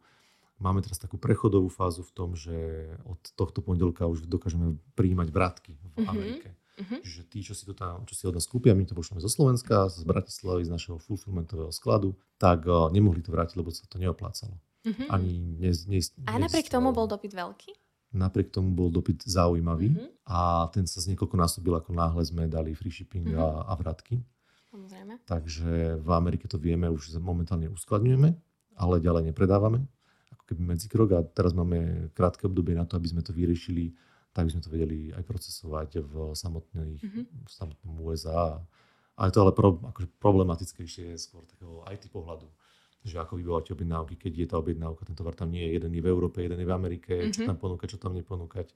[0.60, 2.52] Máme teraz takú prechodovú fázu v tom, že
[3.08, 6.12] od tohto pondelka už dokážeme prijímať vrátky v mm-hmm.
[6.12, 6.48] Amerike.
[6.76, 7.00] Mm-hmm.
[7.00, 9.32] Čiže tí, čo si to tam, čo si od nás kúpia, my to pošleme zo
[9.32, 13.96] Slovenska, z Bratislavy, z našeho fulfillmentového skladu, tak uh, nemohli to vrátiť, lebo sa to
[13.96, 14.60] neoplácalo.
[14.84, 15.08] Mm-hmm.
[15.08, 17.72] Ani ne, ne, ne, A napriek tomu bol dopyt veľký?
[18.12, 20.28] Napriek tomu bol dopyt zaujímavý mm-hmm.
[20.28, 23.40] a ten sa z niekoľko násobil, ako náhle sme dali free shipping mm-hmm.
[23.40, 24.20] a, a vratky.
[24.68, 25.24] Samozrejme.
[25.24, 28.36] Takže v Amerike to vieme, už momentálne uskladňujeme,
[28.76, 29.80] ale ďalej nepredávame.
[30.36, 33.96] Ako keby medzikrok a teraz máme krátke obdobie na to, aby sme to vyriešili,
[34.36, 37.24] tak by sme to vedeli aj procesovať v, samotných, mm-hmm.
[37.48, 38.60] v samotnom USA.
[39.16, 42.44] A je to ale pro, akože problematickejšie skôr takého IT pohľadu
[43.06, 46.02] že ako vybavovať objednávky, keď je tá objednávka, ten tovar tam nie je, jeden je
[46.02, 47.34] v Európe, jeden je v Amerike, mm-hmm.
[47.38, 48.74] čo tam ponúkať, čo tam neponúkať.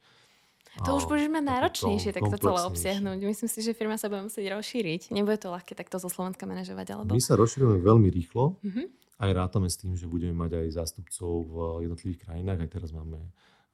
[0.87, 3.19] To už budeš mať náročnejšie takto celé obsiahnuť.
[3.27, 5.11] Myslím si, že firma sa bude musieť rozšíriť.
[5.11, 6.95] Nebude to ľahké takto zo Slovenska manažovať.
[6.95, 7.11] Alebo...
[7.11, 8.55] My sa rozšírujeme veľmi rýchlo.
[8.63, 8.87] Mm-hmm.
[9.19, 11.55] Aj rátame s tým, že budeme mať aj zástupcov v
[11.91, 12.59] jednotlivých krajinách.
[12.63, 13.19] Aj teraz máme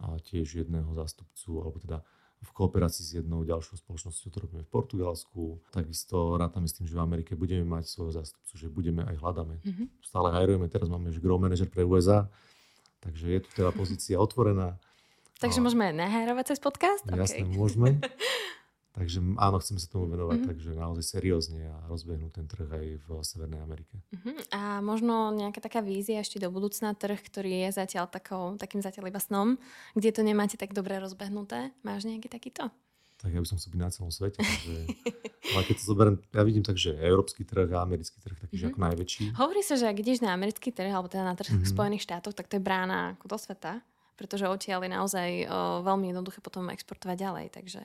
[0.01, 1.99] tiež jedného zástupcu, alebo teda
[2.45, 5.59] v kooperácii s jednou ďalšou spoločnosťou, to robíme v Portugalsku.
[5.73, 9.57] Takisto rátame s tým, že v Amerike budeme mať svojho zástupcu, že budeme aj hľadáme.
[9.65, 9.87] Mm-hmm.
[10.05, 12.29] Stále hajrujeme, teraz máme že grow manager pre USA,
[13.01, 14.77] takže je tu teda pozícia otvorená.
[15.41, 15.65] Takže a...
[15.65, 17.03] môžeme aj nahajrovať cez podcast?
[17.09, 17.57] Jasné, okay.
[17.57, 17.89] môžeme.
[18.97, 20.51] Takže áno, chceme sa tomu venovať, mm-hmm.
[20.57, 24.01] takže naozaj seriózne a rozbehnúť ten trh aj v Severnej Amerike.
[24.09, 24.57] Mm-hmm.
[24.57, 29.13] A možno nejaká taká vízia ešte do budúcna, trh, ktorý je zatiaľ takou, takým zatiaľ
[29.13, 29.61] iba snom,
[29.93, 31.77] kde to nemáte tak dobre rozbehnuté.
[31.85, 32.73] Máš nejaký takýto?
[33.21, 34.41] Tak ja by som chcel byť na celom svete.
[34.41, 34.75] Takže,
[35.53, 38.71] ale keď to zoberiem, ja vidím tak, že európsky trh a americký trh taký, mm-hmm.
[38.73, 39.23] ako najväčší.
[39.37, 41.69] Hovorí sa, že ak ideš na americký trh, alebo teda na trh mm-hmm.
[41.69, 43.85] Spojených štátoch, tak to je brána ako do sveta,
[44.17, 45.45] pretože odtiaľ je naozaj o,
[45.85, 47.47] veľmi jednoduché potom exportovať ďalej.
[47.53, 47.81] Takže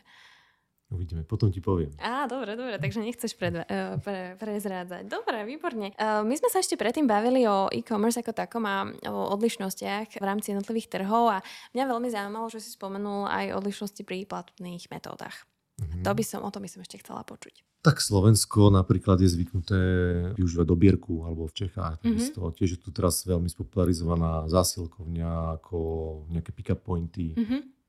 [0.92, 1.96] Uvidíme, potom ti poviem.
[2.04, 5.08] Á, dobre, dobre, takže nechceš pred, uh, pre, prezrádzať.
[5.08, 5.96] Dobre, výborne.
[5.96, 10.26] Uh, my sme sa ešte predtým bavili o e-commerce ako takom a o odlišnostiach v
[10.26, 11.40] rámci jednotlivých trhov a
[11.72, 15.48] mňa veľmi zaujímalo, že si spomenul aj odlišnosti pri platných metódach.
[15.80, 16.04] Mm-hmm.
[16.04, 17.64] To by som, o tom by som ešte chcela počuť.
[17.82, 19.80] Tak Slovensko napríklad je zvyknuté
[20.38, 22.04] využívať dobierku alebo v Čechách.
[22.04, 22.52] Mm-hmm.
[22.54, 25.80] Tiež je tu teraz veľmi spopularizovaná zásilkovňa ako
[26.30, 27.32] nejaké pick-up pointy.
[27.32, 27.81] Mm-hmm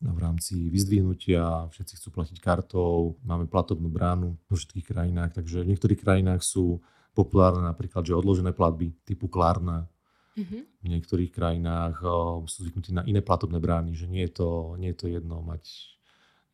[0.00, 5.70] v rámci vyzdvihnutia, všetci chcú platiť kartou, máme platobnú bránu vo všetkých krajinách, takže v
[5.76, 6.80] niektorých krajinách sú
[7.12, 9.84] populárne napríklad, že odložené platby typu Klarna,
[10.38, 10.62] Mm-hmm.
[10.80, 14.94] V niektorých krajinách o, sú zvyknutí na iné platobné brány, že nie je to, nie
[14.94, 15.66] je to jedno mať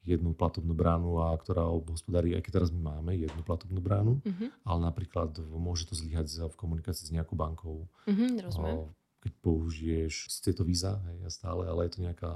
[0.06, 4.48] jednu platobnú bránu, a ktorá obhospodári, aj keď teraz my máme jednu platobnú bránu, mm-hmm.
[4.62, 7.90] ale napríklad môže to zlyhať v komunikácii s nejakou bankou.
[8.06, 12.32] Mm-hmm, o, keď použiješ, je to víza, hej, stále, ale je to nejaká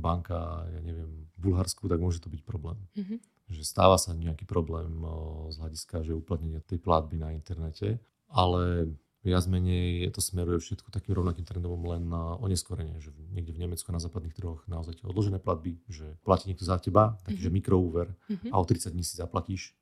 [0.00, 2.76] banka, ja neviem, v Bulharsku, tak môže to byť problém.
[2.96, 3.18] Mm-hmm.
[3.52, 8.92] Že stáva sa nejaký problém o, z hľadiska, že uplatnenie tej platby na internete, ale
[9.26, 13.90] viac menej to smeruje všetko takým rovnakým trendom len na oneskorenie, že niekde v Nemecku
[13.90, 17.56] na západných trhoch naozaj odložené platby, že platí niekto za teba, takže mm-hmm.
[17.58, 18.50] mikroúver mm-hmm.
[18.52, 19.74] a o 30 dní si zaplatíš,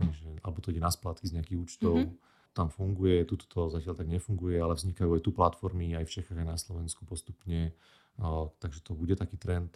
[0.00, 1.96] že, alebo to ide na splátky z nejakých účtov.
[2.02, 6.12] Mm-hmm tam funguje, tuto to zatiaľ tak nefunguje, ale vznikajú aj tu platformy aj v
[6.14, 7.74] Čechách, aj na Slovensku postupne
[8.62, 9.74] takže to bude taký trend.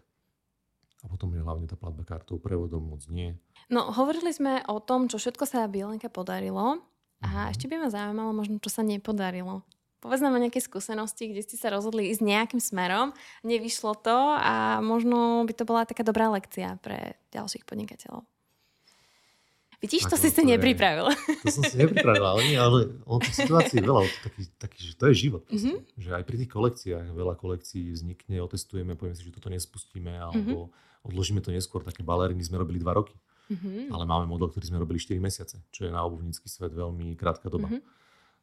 [1.03, 3.38] A potom je hlavne tá platba kartou, prevodom moc nie.
[3.70, 6.83] No, hovorili sme o tom, čo všetko sa Bielenke podarilo.
[7.22, 7.51] A mm-hmm.
[7.55, 9.62] ešte by ma zaujímalo možno, čo sa nepodarilo.
[9.98, 13.11] Povedz nám o nejaké skúsenosti, kde ste sa rozhodli ísť nejakým smerom,
[13.42, 18.22] nevyšlo to a možno by to bola taká dobrá lekcia pre ďalších podnikateľov.
[19.78, 21.06] Vidíš, to si si nepripravil.
[21.46, 24.78] To som si nepripravil, ale nie, ale on tých situácií je veľa, to taký, taký,
[24.90, 25.46] že to je život.
[25.46, 25.76] Mm-hmm.
[26.02, 30.66] Že aj pri tých kolekciách, veľa kolekcií vznikne, otestujeme, povieme si, že toto nespustíme, alebo
[30.66, 31.06] mm-hmm.
[31.06, 31.86] odložíme to neskôr.
[31.86, 33.14] Také baleriny sme robili dva roky.
[33.48, 33.94] Mm-hmm.
[33.94, 37.46] Ale máme model, ktorý sme robili 4 mesiace, čo je na obuvnícky svet veľmi krátka
[37.46, 37.70] doba.
[37.70, 37.82] Mm-hmm.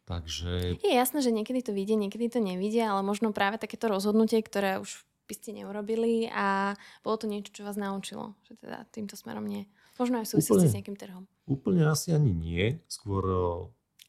[0.05, 0.79] Takže...
[0.81, 4.77] Je jasné, že niekedy to vyjde, niekedy to nevidie, ale možno práve takéto rozhodnutie, ktoré
[4.77, 9.49] už by ste neurobili a bolo to niečo, čo vás naučilo, že teda týmto smerom
[9.49, 9.65] nie.
[9.95, 11.23] Možno aj súvisí s nejakým trhom.
[11.47, 12.79] Úplne asi ani nie.
[12.91, 13.23] Skôr...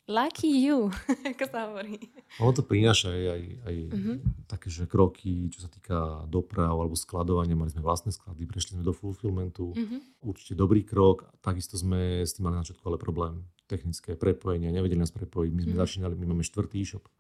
[0.06, 0.86] Lucky you,
[1.34, 1.98] ako sa hovorí.
[2.38, 4.16] Ono to prináša aj, aj, aj uh-huh.
[4.46, 7.58] také, že kroky, čo sa týka doprav alebo skladovania.
[7.58, 9.74] Mali sme vlastné sklady, prešli sme do fulfillmentu.
[9.74, 9.98] Uh-huh.
[10.22, 11.26] Určite dobrý krok.
[11.42, 13.42] Takisto sme s tým mali na začiatku ale problém.
[13.66, 15.50] Technické prepojenie, nevedeli nás prepojiť.
[15.50, 15.82] My sme uh-huh.
[15.82, 17.10] začínali, my máme štvrtý e-shop.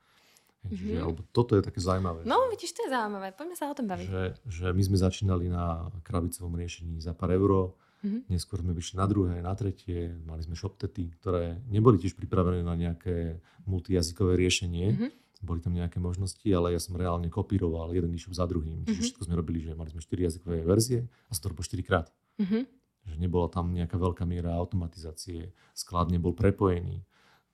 [0.66, 0.78] Mm-hmm.
[0.78, 2.26] Že, alebo toto je také zaujímavé.
[2.26, 3.34] No, vidíš, to je zaujímavé.
[3.34, 4.06] Poďme sa o tom baviť.
[4.06, 8.30] Že, že my sme začínali na krabicovom riešení za pár euro Mm-hmm.
[8.30, 12.78] Neskôr sme vyšli na druhé, na tretie, mali sme shoptety, ktoré neboli tiež pripravené na
[12.78, 14.94] nejaké multijazykové riešenie.
[14.94, 15.10] Mm-hmm.
[15.42, 18.86] Boli tam nejaké možnosti, ale ja som reálne kopíroval jeden e-shop za druhým.
[18.86, 19.02] Čiže mm-hmm.
[19.10, 22.06] všetko sme robili, že mali sme 4 jazykové verzie a sa to robilo 4 krát.
[22.38, 22.62] Mm-hmm.
[23.10, 27.02] Že nebola tam nejaká veľká miera automatizácie, sklad nebol prepojený.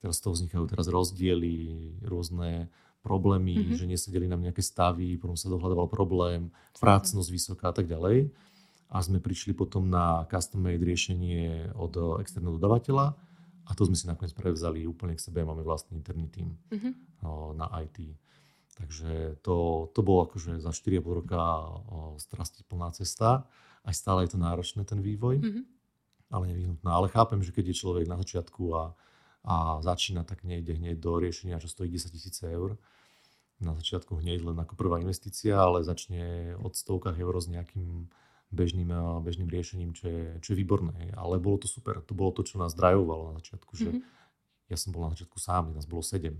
[0.04, 2.68] Teraz z toho vznikajú teraz rozdiely, rôzne
[3.02, 3.78] problémy, mm-hmm.
[3.80, 8.30] že nesedeli nám nejaké stavy, potom sa dohľadával problém, prácnosť vysoká a tak ďalej
[8.92, 13.16] a sme prišli potom na custom-made riešenie od eh, externého dodavateľa
[13.66, 16.92] a to sme si nakoniec prevzali úplne k sebe a máme vlastný interný tým mm-hmm.
[17.56, 18.18] na IT.
[18.74, 21.40] Takže to, to bolo akože za 4,5 roka
[22.18, 23.46] strasti plná cesta.
[23.86, 25.64] Aj stále je to náročné ten vývoj, mm-hmm.
[26.34, 26.90] ale nevyhnutná.
[26.90, 28.84] Ale chápem, že keď je človek na začiatku a,
[29.46, 32.74] a začína, tak nejde hneď do riešenia, čo stojí 10 tisíc eur.
[33.62, 38.10] Na začiatku hneď len ako prvá investícia, ale začne od stovkách eur s nejakým
[38.52, 38.92] bežným,
[39.24, 41.16] bežným riešením, čo je, čo je výborné.
[41.16, 42.04] Ale bolo to super.
[42.04, 43.72] To bolo to, čo nás drajovalo na začiatku.
[43.74, 44.70] Že mm-hmm.
[44.70, 46.36] Ja som bol na začiatku sám, nás bolo sedem.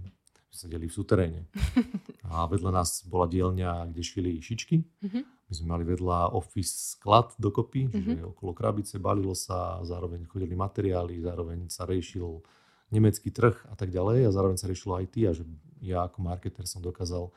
[0.53, 1.41] Sedeli v suteréne.
[2.29, 4.85] A vedľa nás bola dielňa, kde šili šičky.
[4.85, 5.23] Mm-hmm.
[5.25, 8.05] My sme mali vedľa office sklad dokopy, mm-hmm.
[8.05, 12.45] čiže okolo krabice balilo sa, zároveň chodili materiály, zároveň sa riešil
[12.93, 15.49] nemecký trh a tak ďalej a zároveň sa riešilo IT a že
[15.81, 17.33] ja ako marketer som dokázal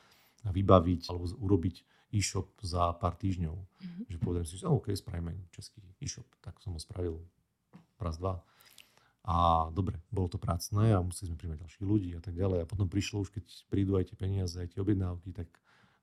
[0.52, 1.76] vybaviť alebo urobiť
[2.16, 3.56] e-shop za pár týždňov.
[3.56, 4.04] Mm-hmm.
[4.08, 6.26] Že povedal si, že OK, spravíme český e-shop.
[6.40, 7.20] Tak som ho spravil
[8.00, 8.40] raz, dva.
[9.26, 12.64] A dobre, bolo to prácne a museli sme príjmať ďalších ľudí a tak ďalej.
[12.64, 15.50] A potom prišlo už, keď prídu aj tie peniaze, aj tie objednávky, tak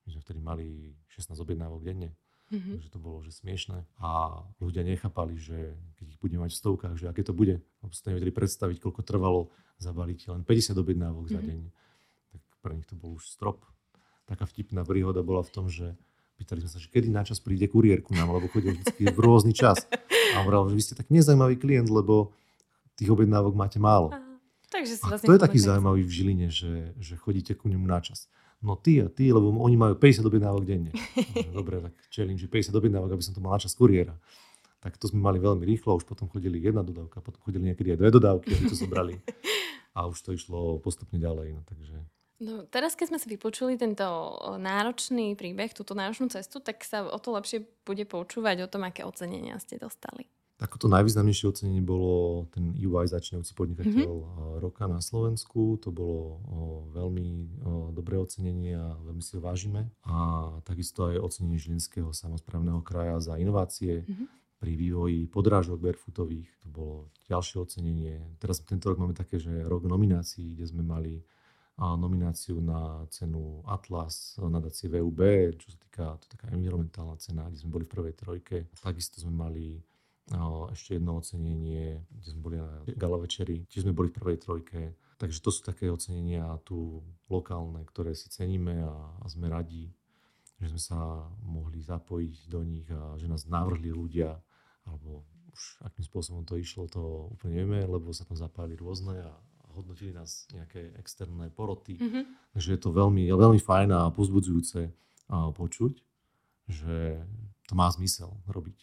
[0.05, 0.67] my sme vtedy mali
[1.15, 2.11] 16 objednávok denne.
[2.53, 2.75] Mm-hmm.
[2.77, 3.87] Takže to bolo že smiešne.
[4.03, 7.63] A ľudia nechápali, že keď ich budeme mať v stovkách, že aké to bude.
[7.63, 9.49] Lebo si nevedeli predstaviť, koľko trvalo
[9.79, 11.39] zabaliť len 50 objednávok mm-hmm.
[11.39, 11.49] za mhm.
[11.49, 11.61] deň.
[12.35, 13.63] Tak pre nich to bol už strop
[14.33, 15.93] taká vtipná príhoda bola v tom, že
[16.41, 19.53] pýtali sme sa, že kedy načas príde kuriér ku nám, lebo chodia vždy v rôzny
[19.53, 19.85] čas.
[20.33, 22.33] A hovoril, že vy ste tak nezaujímavý klient, lebo
[22.97, 24.11] tých objednávok máte málo.
[24.11, 24.41] Aha,
[24.73, 28.33] takže si a to je taký zaujímavý v Žiline, že, že chodíte ku nemu načas.
[28.63, 30.95] No ty a ty, lebo oni majú 50 objednávok denne.
[31.57, 34.15] Dobre, tak challenge 50 objednávok, aby som to mal načas kuriéra.
[34.83, 37.99] Tak to sme mali veľmi rýchlo, už potom chodili jedna dodávka, potom chodili niekedy aj
[38.03, 39.15] dve dodávky, aby to zobrali.
[39.99, 41.53] A už to išlo postupne ďalej.
[41.53, 42.01] No, takže
[42.43, 44.03] No, teraz, keď sme si vypočuli tento
[44.59, 49.07] náročný príbeh, túto náročnú cestu, tak sa o to lepšie bude počúvať o tom, aké
[49.07, 50.27] ocenenia ste dostali.
[50.59, 54.63] Tak to najvýznamnejšie ocenenie bolo ten UI začínajúci podnikateľ mm-hmm.
[54.63, 55.79] roka na Slovensku.
[55.83, 56.31] To bolo o,
[56.95, 57.37] veľmi o,
[57.91, 59.91] dobré ocenenie a veľmi si ho vážime.
[60.07, 64.27] A takisto aj ocenenie Žilinského samozprávneho kraja za inovácie mm-hmm.
[64.63, 66.47] pri vývoji podrážok barefootových.
[66.63, 66.95] To bolo
[67.27, 68.23] ďalšie ocenenie.
[68.39, 71.27] Teraz tento rok máme také, že rok nominácií, kde sme mali
[71.79, 75.21] nomináciu na cenu Atlas nadácie VUB,
[75.57, 78.57] čo sa týka, to je taká environmentálna cena, kde sme boli v prvej trojke.
[78.81, 79.67] Takisto sme mali
[80.73, 84.81] ešte jedno ocenenie, kde sme boli na gala večeri, tiež sme boli v prvej trojke.
[85.19, 89.91] Takže to sú také ocenenia tu lokálne, ktoré si ceníme a, a sme radi,
[90.59, 90.99] že sme sa
[91.43, 94.35] mohli zapojiť do nich a že nás navrhli ľudia,
[94.87, 99.33] alebo už akým spôsobom to išlo, to úplne nevieme, lebo sa tam zapájali rôzne a
[99.75, 101.97] hodnotili nás nejaké externé poroty.
[101.99, 102.25] Mm-hmm.
[102.57, 104.93] Takže je to veľmi, veľmi fajn a pozbudzujúce
[105.33, 105.93] počuť,
[106.69, 107.25] že
[107.67, 108.79] to má zmysel robiť.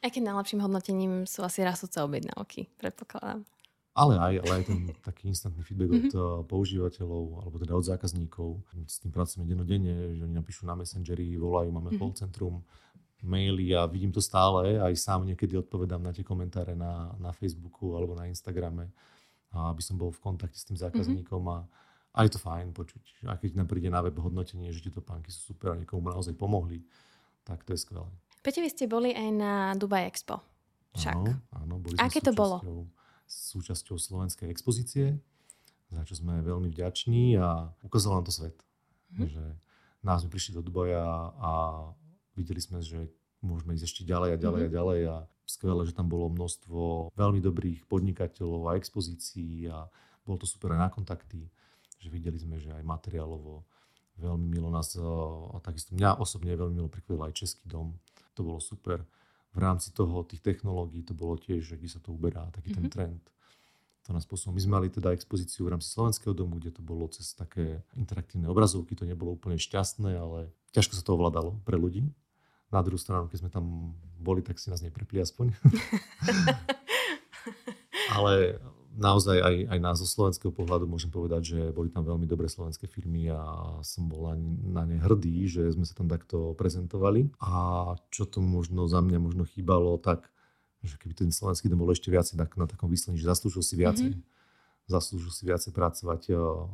[0.00, 3.44] Aj keď najlepším hodnotením sú asi rastúce objednávky, predpokladám.
[3.90, 6.20] Ale aj, ale aj ten taký instantný feedback od mhm.
[6.48, 8.64] používateľov, alebo teda od zákazníkov.
[8.88, 12.00] S tým pracujeme dennodenne, že oni napíšu na Messengeri, volajú, máme mm-hmm.
[12.00, 12.56] call centrum,
[13.20, 17.92] maily a vidím to stále, aj sám niekedy odpovedám na tie komentáre na, na Facebooku
[17.92, 18.88] alebo na Instagrame
[19.50, 20.84] aby som bol v kontakte s tým mhm.
[20.86, 22.14] zákazníkom mm-hmm.
[22.14, 23.26] a, a je to fajn počuť.
[23.26, 26.34] A keď nám príde na web hodnotenie, že tieto pánky sú super a niekomu naozaj
[26.38, 26.82] pomohli,
[27.42, 28.10] tak to je skvelé.
[28.40, 30.40] Peťo, vy ste boli aj na Dubai Expo.
[30.96, 31.14] Však.
[31.14, 32.62] Áno, áno boli Aké to bolo?
[33.30, 35.14] Súčasťou slovenskej expozície,
[35.86, 38.58] za čo sme veľmi vďační a ukázalo nám to svet.
[39.14, 39.28] Mm-hmm.
[39.30, 39.44] Že
[40.02, 41.04] nás sme prišli do Dubaja
[41.38, 41.50] a
[42.34, 43.06] videli sme, že
[43.44, 44.72] môžeme ísť ešte ďalej a ďalej mm-hmm.
[44.72, 45.16] a ďalej a
[45.50, 49.90] skvelé, že tam bolo množstvo veľmi dobrých podnikateľov a expozícií a
[50.22, 51.50] bolo to super aj na kontakty,
[51.98, 53.66] že videli sme, že aj materiálovo
[54.20, 57.96] veľmi milo nás, a takisto mňa osobne veľmi milo prekvapil aj Český dom,
[58.36, 59.02] to bolo super.
[59.50, 62.78] V rámci toho, tých technológií, to bolo tiež, že kde sa to uberá, taký mm-hmm.
[62.78, 62.92] ten mhm.
[62.94, 63.24] trend.
[64.08, 64.56] To nás posunulo.
[64.56, 68.48] My sme mali teda expozíciu v rámci Slovenského domu, kde to bolo cez také interaktívne
[68.48, 72.06] obrazovky, to nebolo úplne šťastné, ale ťažko sa to ovládalo pre ľudí.
[72.70, 75.50] Na druhú stranu, keď sme tam boli, tak si nás neprepli aspoň.
[78.14, 78.62] Ale
[78.94, 82.90] naozaj aj, aj na zo slovenského pohľadu môžem povedať, že boli tam veľmi dobré slovenské
[82.90, 83.42] firmy a
[83.86, 84.34] som bol na,
[84.80, 87.30] na ne hrdý, že sme sa tam takto prezentovali.
[87.42, 90.30] A čo to možno za mňa možno chýbalo, tak
[90.80, 93.76] že keby ten slovenský dom bol ešte viacej tak, na takom vyslení, že zaslúžil si
[93.76, 94.10] viacej.
[94.16, 94.39] Mm-hmm
[94.86, 96.22] zaslúžil si viacej pracovať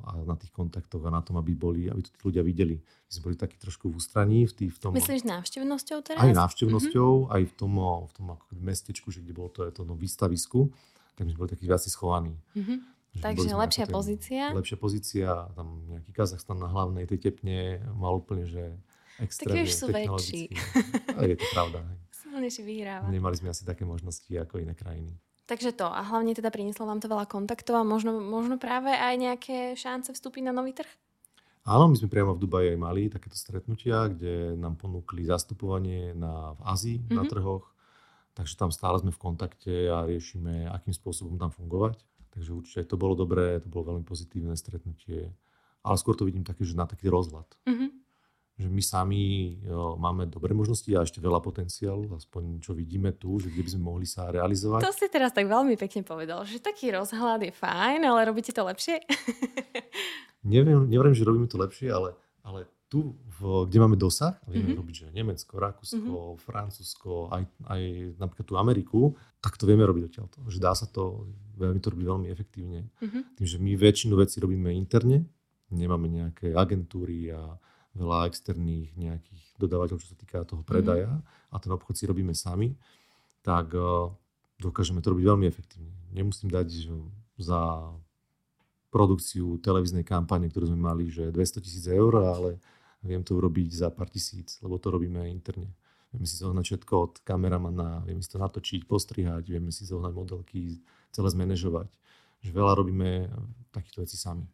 [0.06, 2.80] a na tých kontaktoch a na tom, aby boli, aby to tí ľudia videli.
[2.80, 4.48] My sme boli takí trošku v ústraní.
[4.48, 6.20] V, tý, v tom, Myslíš návštevnosťou teraz?
[6.24, 7.34] Aj návštevnosťou, mm-hmm.
[7.36, 7.72] aj v tom,
[8.08, 10.72] v tom ako mestečku, že kde bolo to, to no, výstavisku,
[11.16, 12.36] tak my sme boli takí viac schovaní.
[12.56, 12.96] Mm-hmm.
[13.16, 14.44] Takže lepšia pozícia.
[14.52, 18.76] Lepšia pozícia, tam nejaký Kazachstan na hlavnej tej tepne mal úplne, že
[19.20, 20.42] extrémne Tak už sú väčší.
[21.24, 21.80] Je to pravda.
[22.20, 23.08] Silnejší vyhráva.
[23.08, 25.16] Nemali sme asi také možnosti ako iné krajiny.
[25.46, 25.86] Takže to.
[25.86, 30.10] A hlavne teda prinieslo vám to veľa kontaktov a možno, možno práve aj nejaké šance
[30.10, 30.90] vstúpiť na nový trh?
[31.66, 36.54] Áno, my sme priamo v Dubaji aj mali takéto stretnutia, kde nám ponúkli zastupovanie na,
[36.54, 37.14] v Ázii mm-hmm.
[37.14, 37.30] na mhm.
[37.30, 37.64] trhoch.
[38.36, 42.02] Takže tam stále sme v kontakte a riešime, akým spôsobom tam fungovať.
[42.36, 45.32] Takže určite to bolo dobré, to bolo veľmi pozitívne stretnutie.
[45.86, 47.48] Ale skôr to vidím také, že na taký rozhľad.
[47.64, 48.05] Mm-hmm
[48.56, 53.36] že my sami jo, máme dobré možnosti a ešte veľa potenciálu, aspoň čo vidíme tu,
[53.36, 54.80] že kde by sme mohli sa realizovať.
[54.80, 58.64] To si teraz tak veľmi pekne povedal, že taký rozhľad je fajn, ale robíte to
[58.64, 59.04] lepšie?
[60.46, 62.14] Neviem, neviem, že robíme to lepšie, ale,
[62.46, 64.78] ale tu, v, kde máme dosah, vieme mm-hmm.
[64.78, 66.38] robiť, že Nemecko, Rakúsko, mm-hmm.
[66.38, 67.82] Francúzsko, aj, aj
[68.14, 69.00] napríklad tú Ameriku,
[69.42, 70.38] tak to vieme robiť odtiaľto.
[70.46, 71.26] Že dá sa to,
[71.58, 72.86] veľmi to robiť veľmi efektívne.
[73.02, 73.22] Mm-hmm.
[73.42, 75.26] Tým, že my väčšinu vecí robíme interne,
[75.74, 77.58] nemáme nejaké agentúry a
[77.96, 81.52] veľa externých nejakých dodávateľov, čo sa týka toho predaja mm.
[81.52, 82.76] a ten obchod si robíme sami,
[83.40, 84.12] tak uh,
[84.60, 85.96] dokážeme to robiť veľmi efektívne.
[86.12, 86.92] Nemusím dať že
[87.40, 87.92] za
[88.92, 92.60] produkciu televíznej kampane, ktorú sme mali, že 200 tisíc eur, ale
[93.04, 95.68] viem to urobiť za pár tisíc, lebo to robíme interne.
[96.14, 100.80] Vieme si zohnať všetko od kameramana, vieme si to natočiť, postrihať, vieme si zohnať modelky,
[101.12, 101.92] celé zmanéžovať.
[102.40, 103.28] Že veľa robíme
[103.74, 104.48] takýchto vecí sami.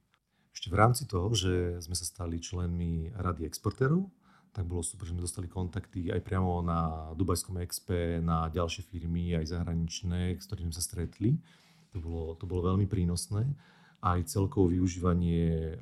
[0.53, 4.05] Ešte v rámci toho, že sme sa stali členmi Rady exportérov,
[4.53, 9.33] tak bolo super, že sme dostali kontakty aj priamo na Dubajskom Expe, na ďalšie firmy,
[9.33, 11.41] aj zahraničné, s ktorými sa stretli.
[11.97, 13.49] To bolo, to bolo veľmi prínosné.
[14.05, 15.81] Aj celkové využívanie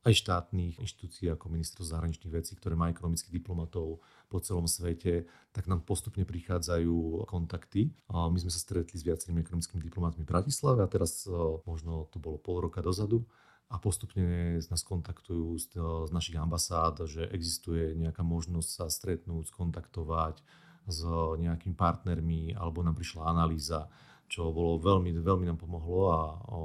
[0.00, 4.00] aj štátnych inštitúcií ako ministerstvo zahraničných vecí, ktoré má ekonomických diplomatov
[4.32, 7.92] po celom svete, tak nám postupne prichádzajú kontakty.
[8.08, 11.28] My sme sa stretli s viacerými ekonomickými diplomatmi v Bratislave a teraz
[11.68, 13.28] možno to bolo pol roka dozadu
[13.66, 15.66] a postupne nás kontaktujú z,
[16.06, 20.38] z našich ambasád, že existuje nejaká možnosť sa stretnúť, skontaktovať
[20.86, 21.02] s
[21.42, 23.90] nejakými partnermi, alebo nám prišla analýza,
[24.30, 26.58] čo bolo veľmi, veľmi nám pomohlo a o,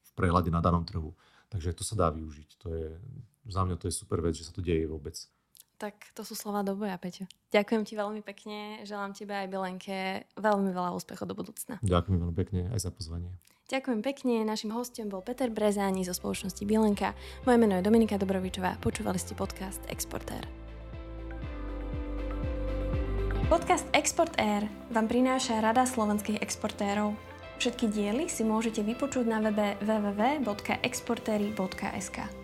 [0.00, 1.12] v prehľade na danom trhu.
[1.52, 2.50] Takže to sa dá využiť.
[2.64, 2.88] To je,
[3.48, 5.16] za mňa to je super vec, že sa to deje vôbec.
[5.78, 7.28] Tak to sú slova do boja, Peťo.
[7.54, 11.78] Ďakujem ti veľmi pekne, želám tebe aj Bilenke veľmi veľa úspechov do budúcna.
[11.84, 13.30] Ďakujem veľmi pekne aj za pozvanie.
[13.68, 17.12] Ďakujem pekne, našim hostom bol Peter Brezáni zo spoločnosti Bielenka.
[17.44, 20.40] Moje meno je Dominika Dobrovičová, počúvali ste podcast Exportér.
[23.52, 27.12] Podcast Export Air vám prináša Rada slovenských exportérov.
[27.60, 32.37] Všetky diely si môžete vypočuť na webe www.exportery.sk.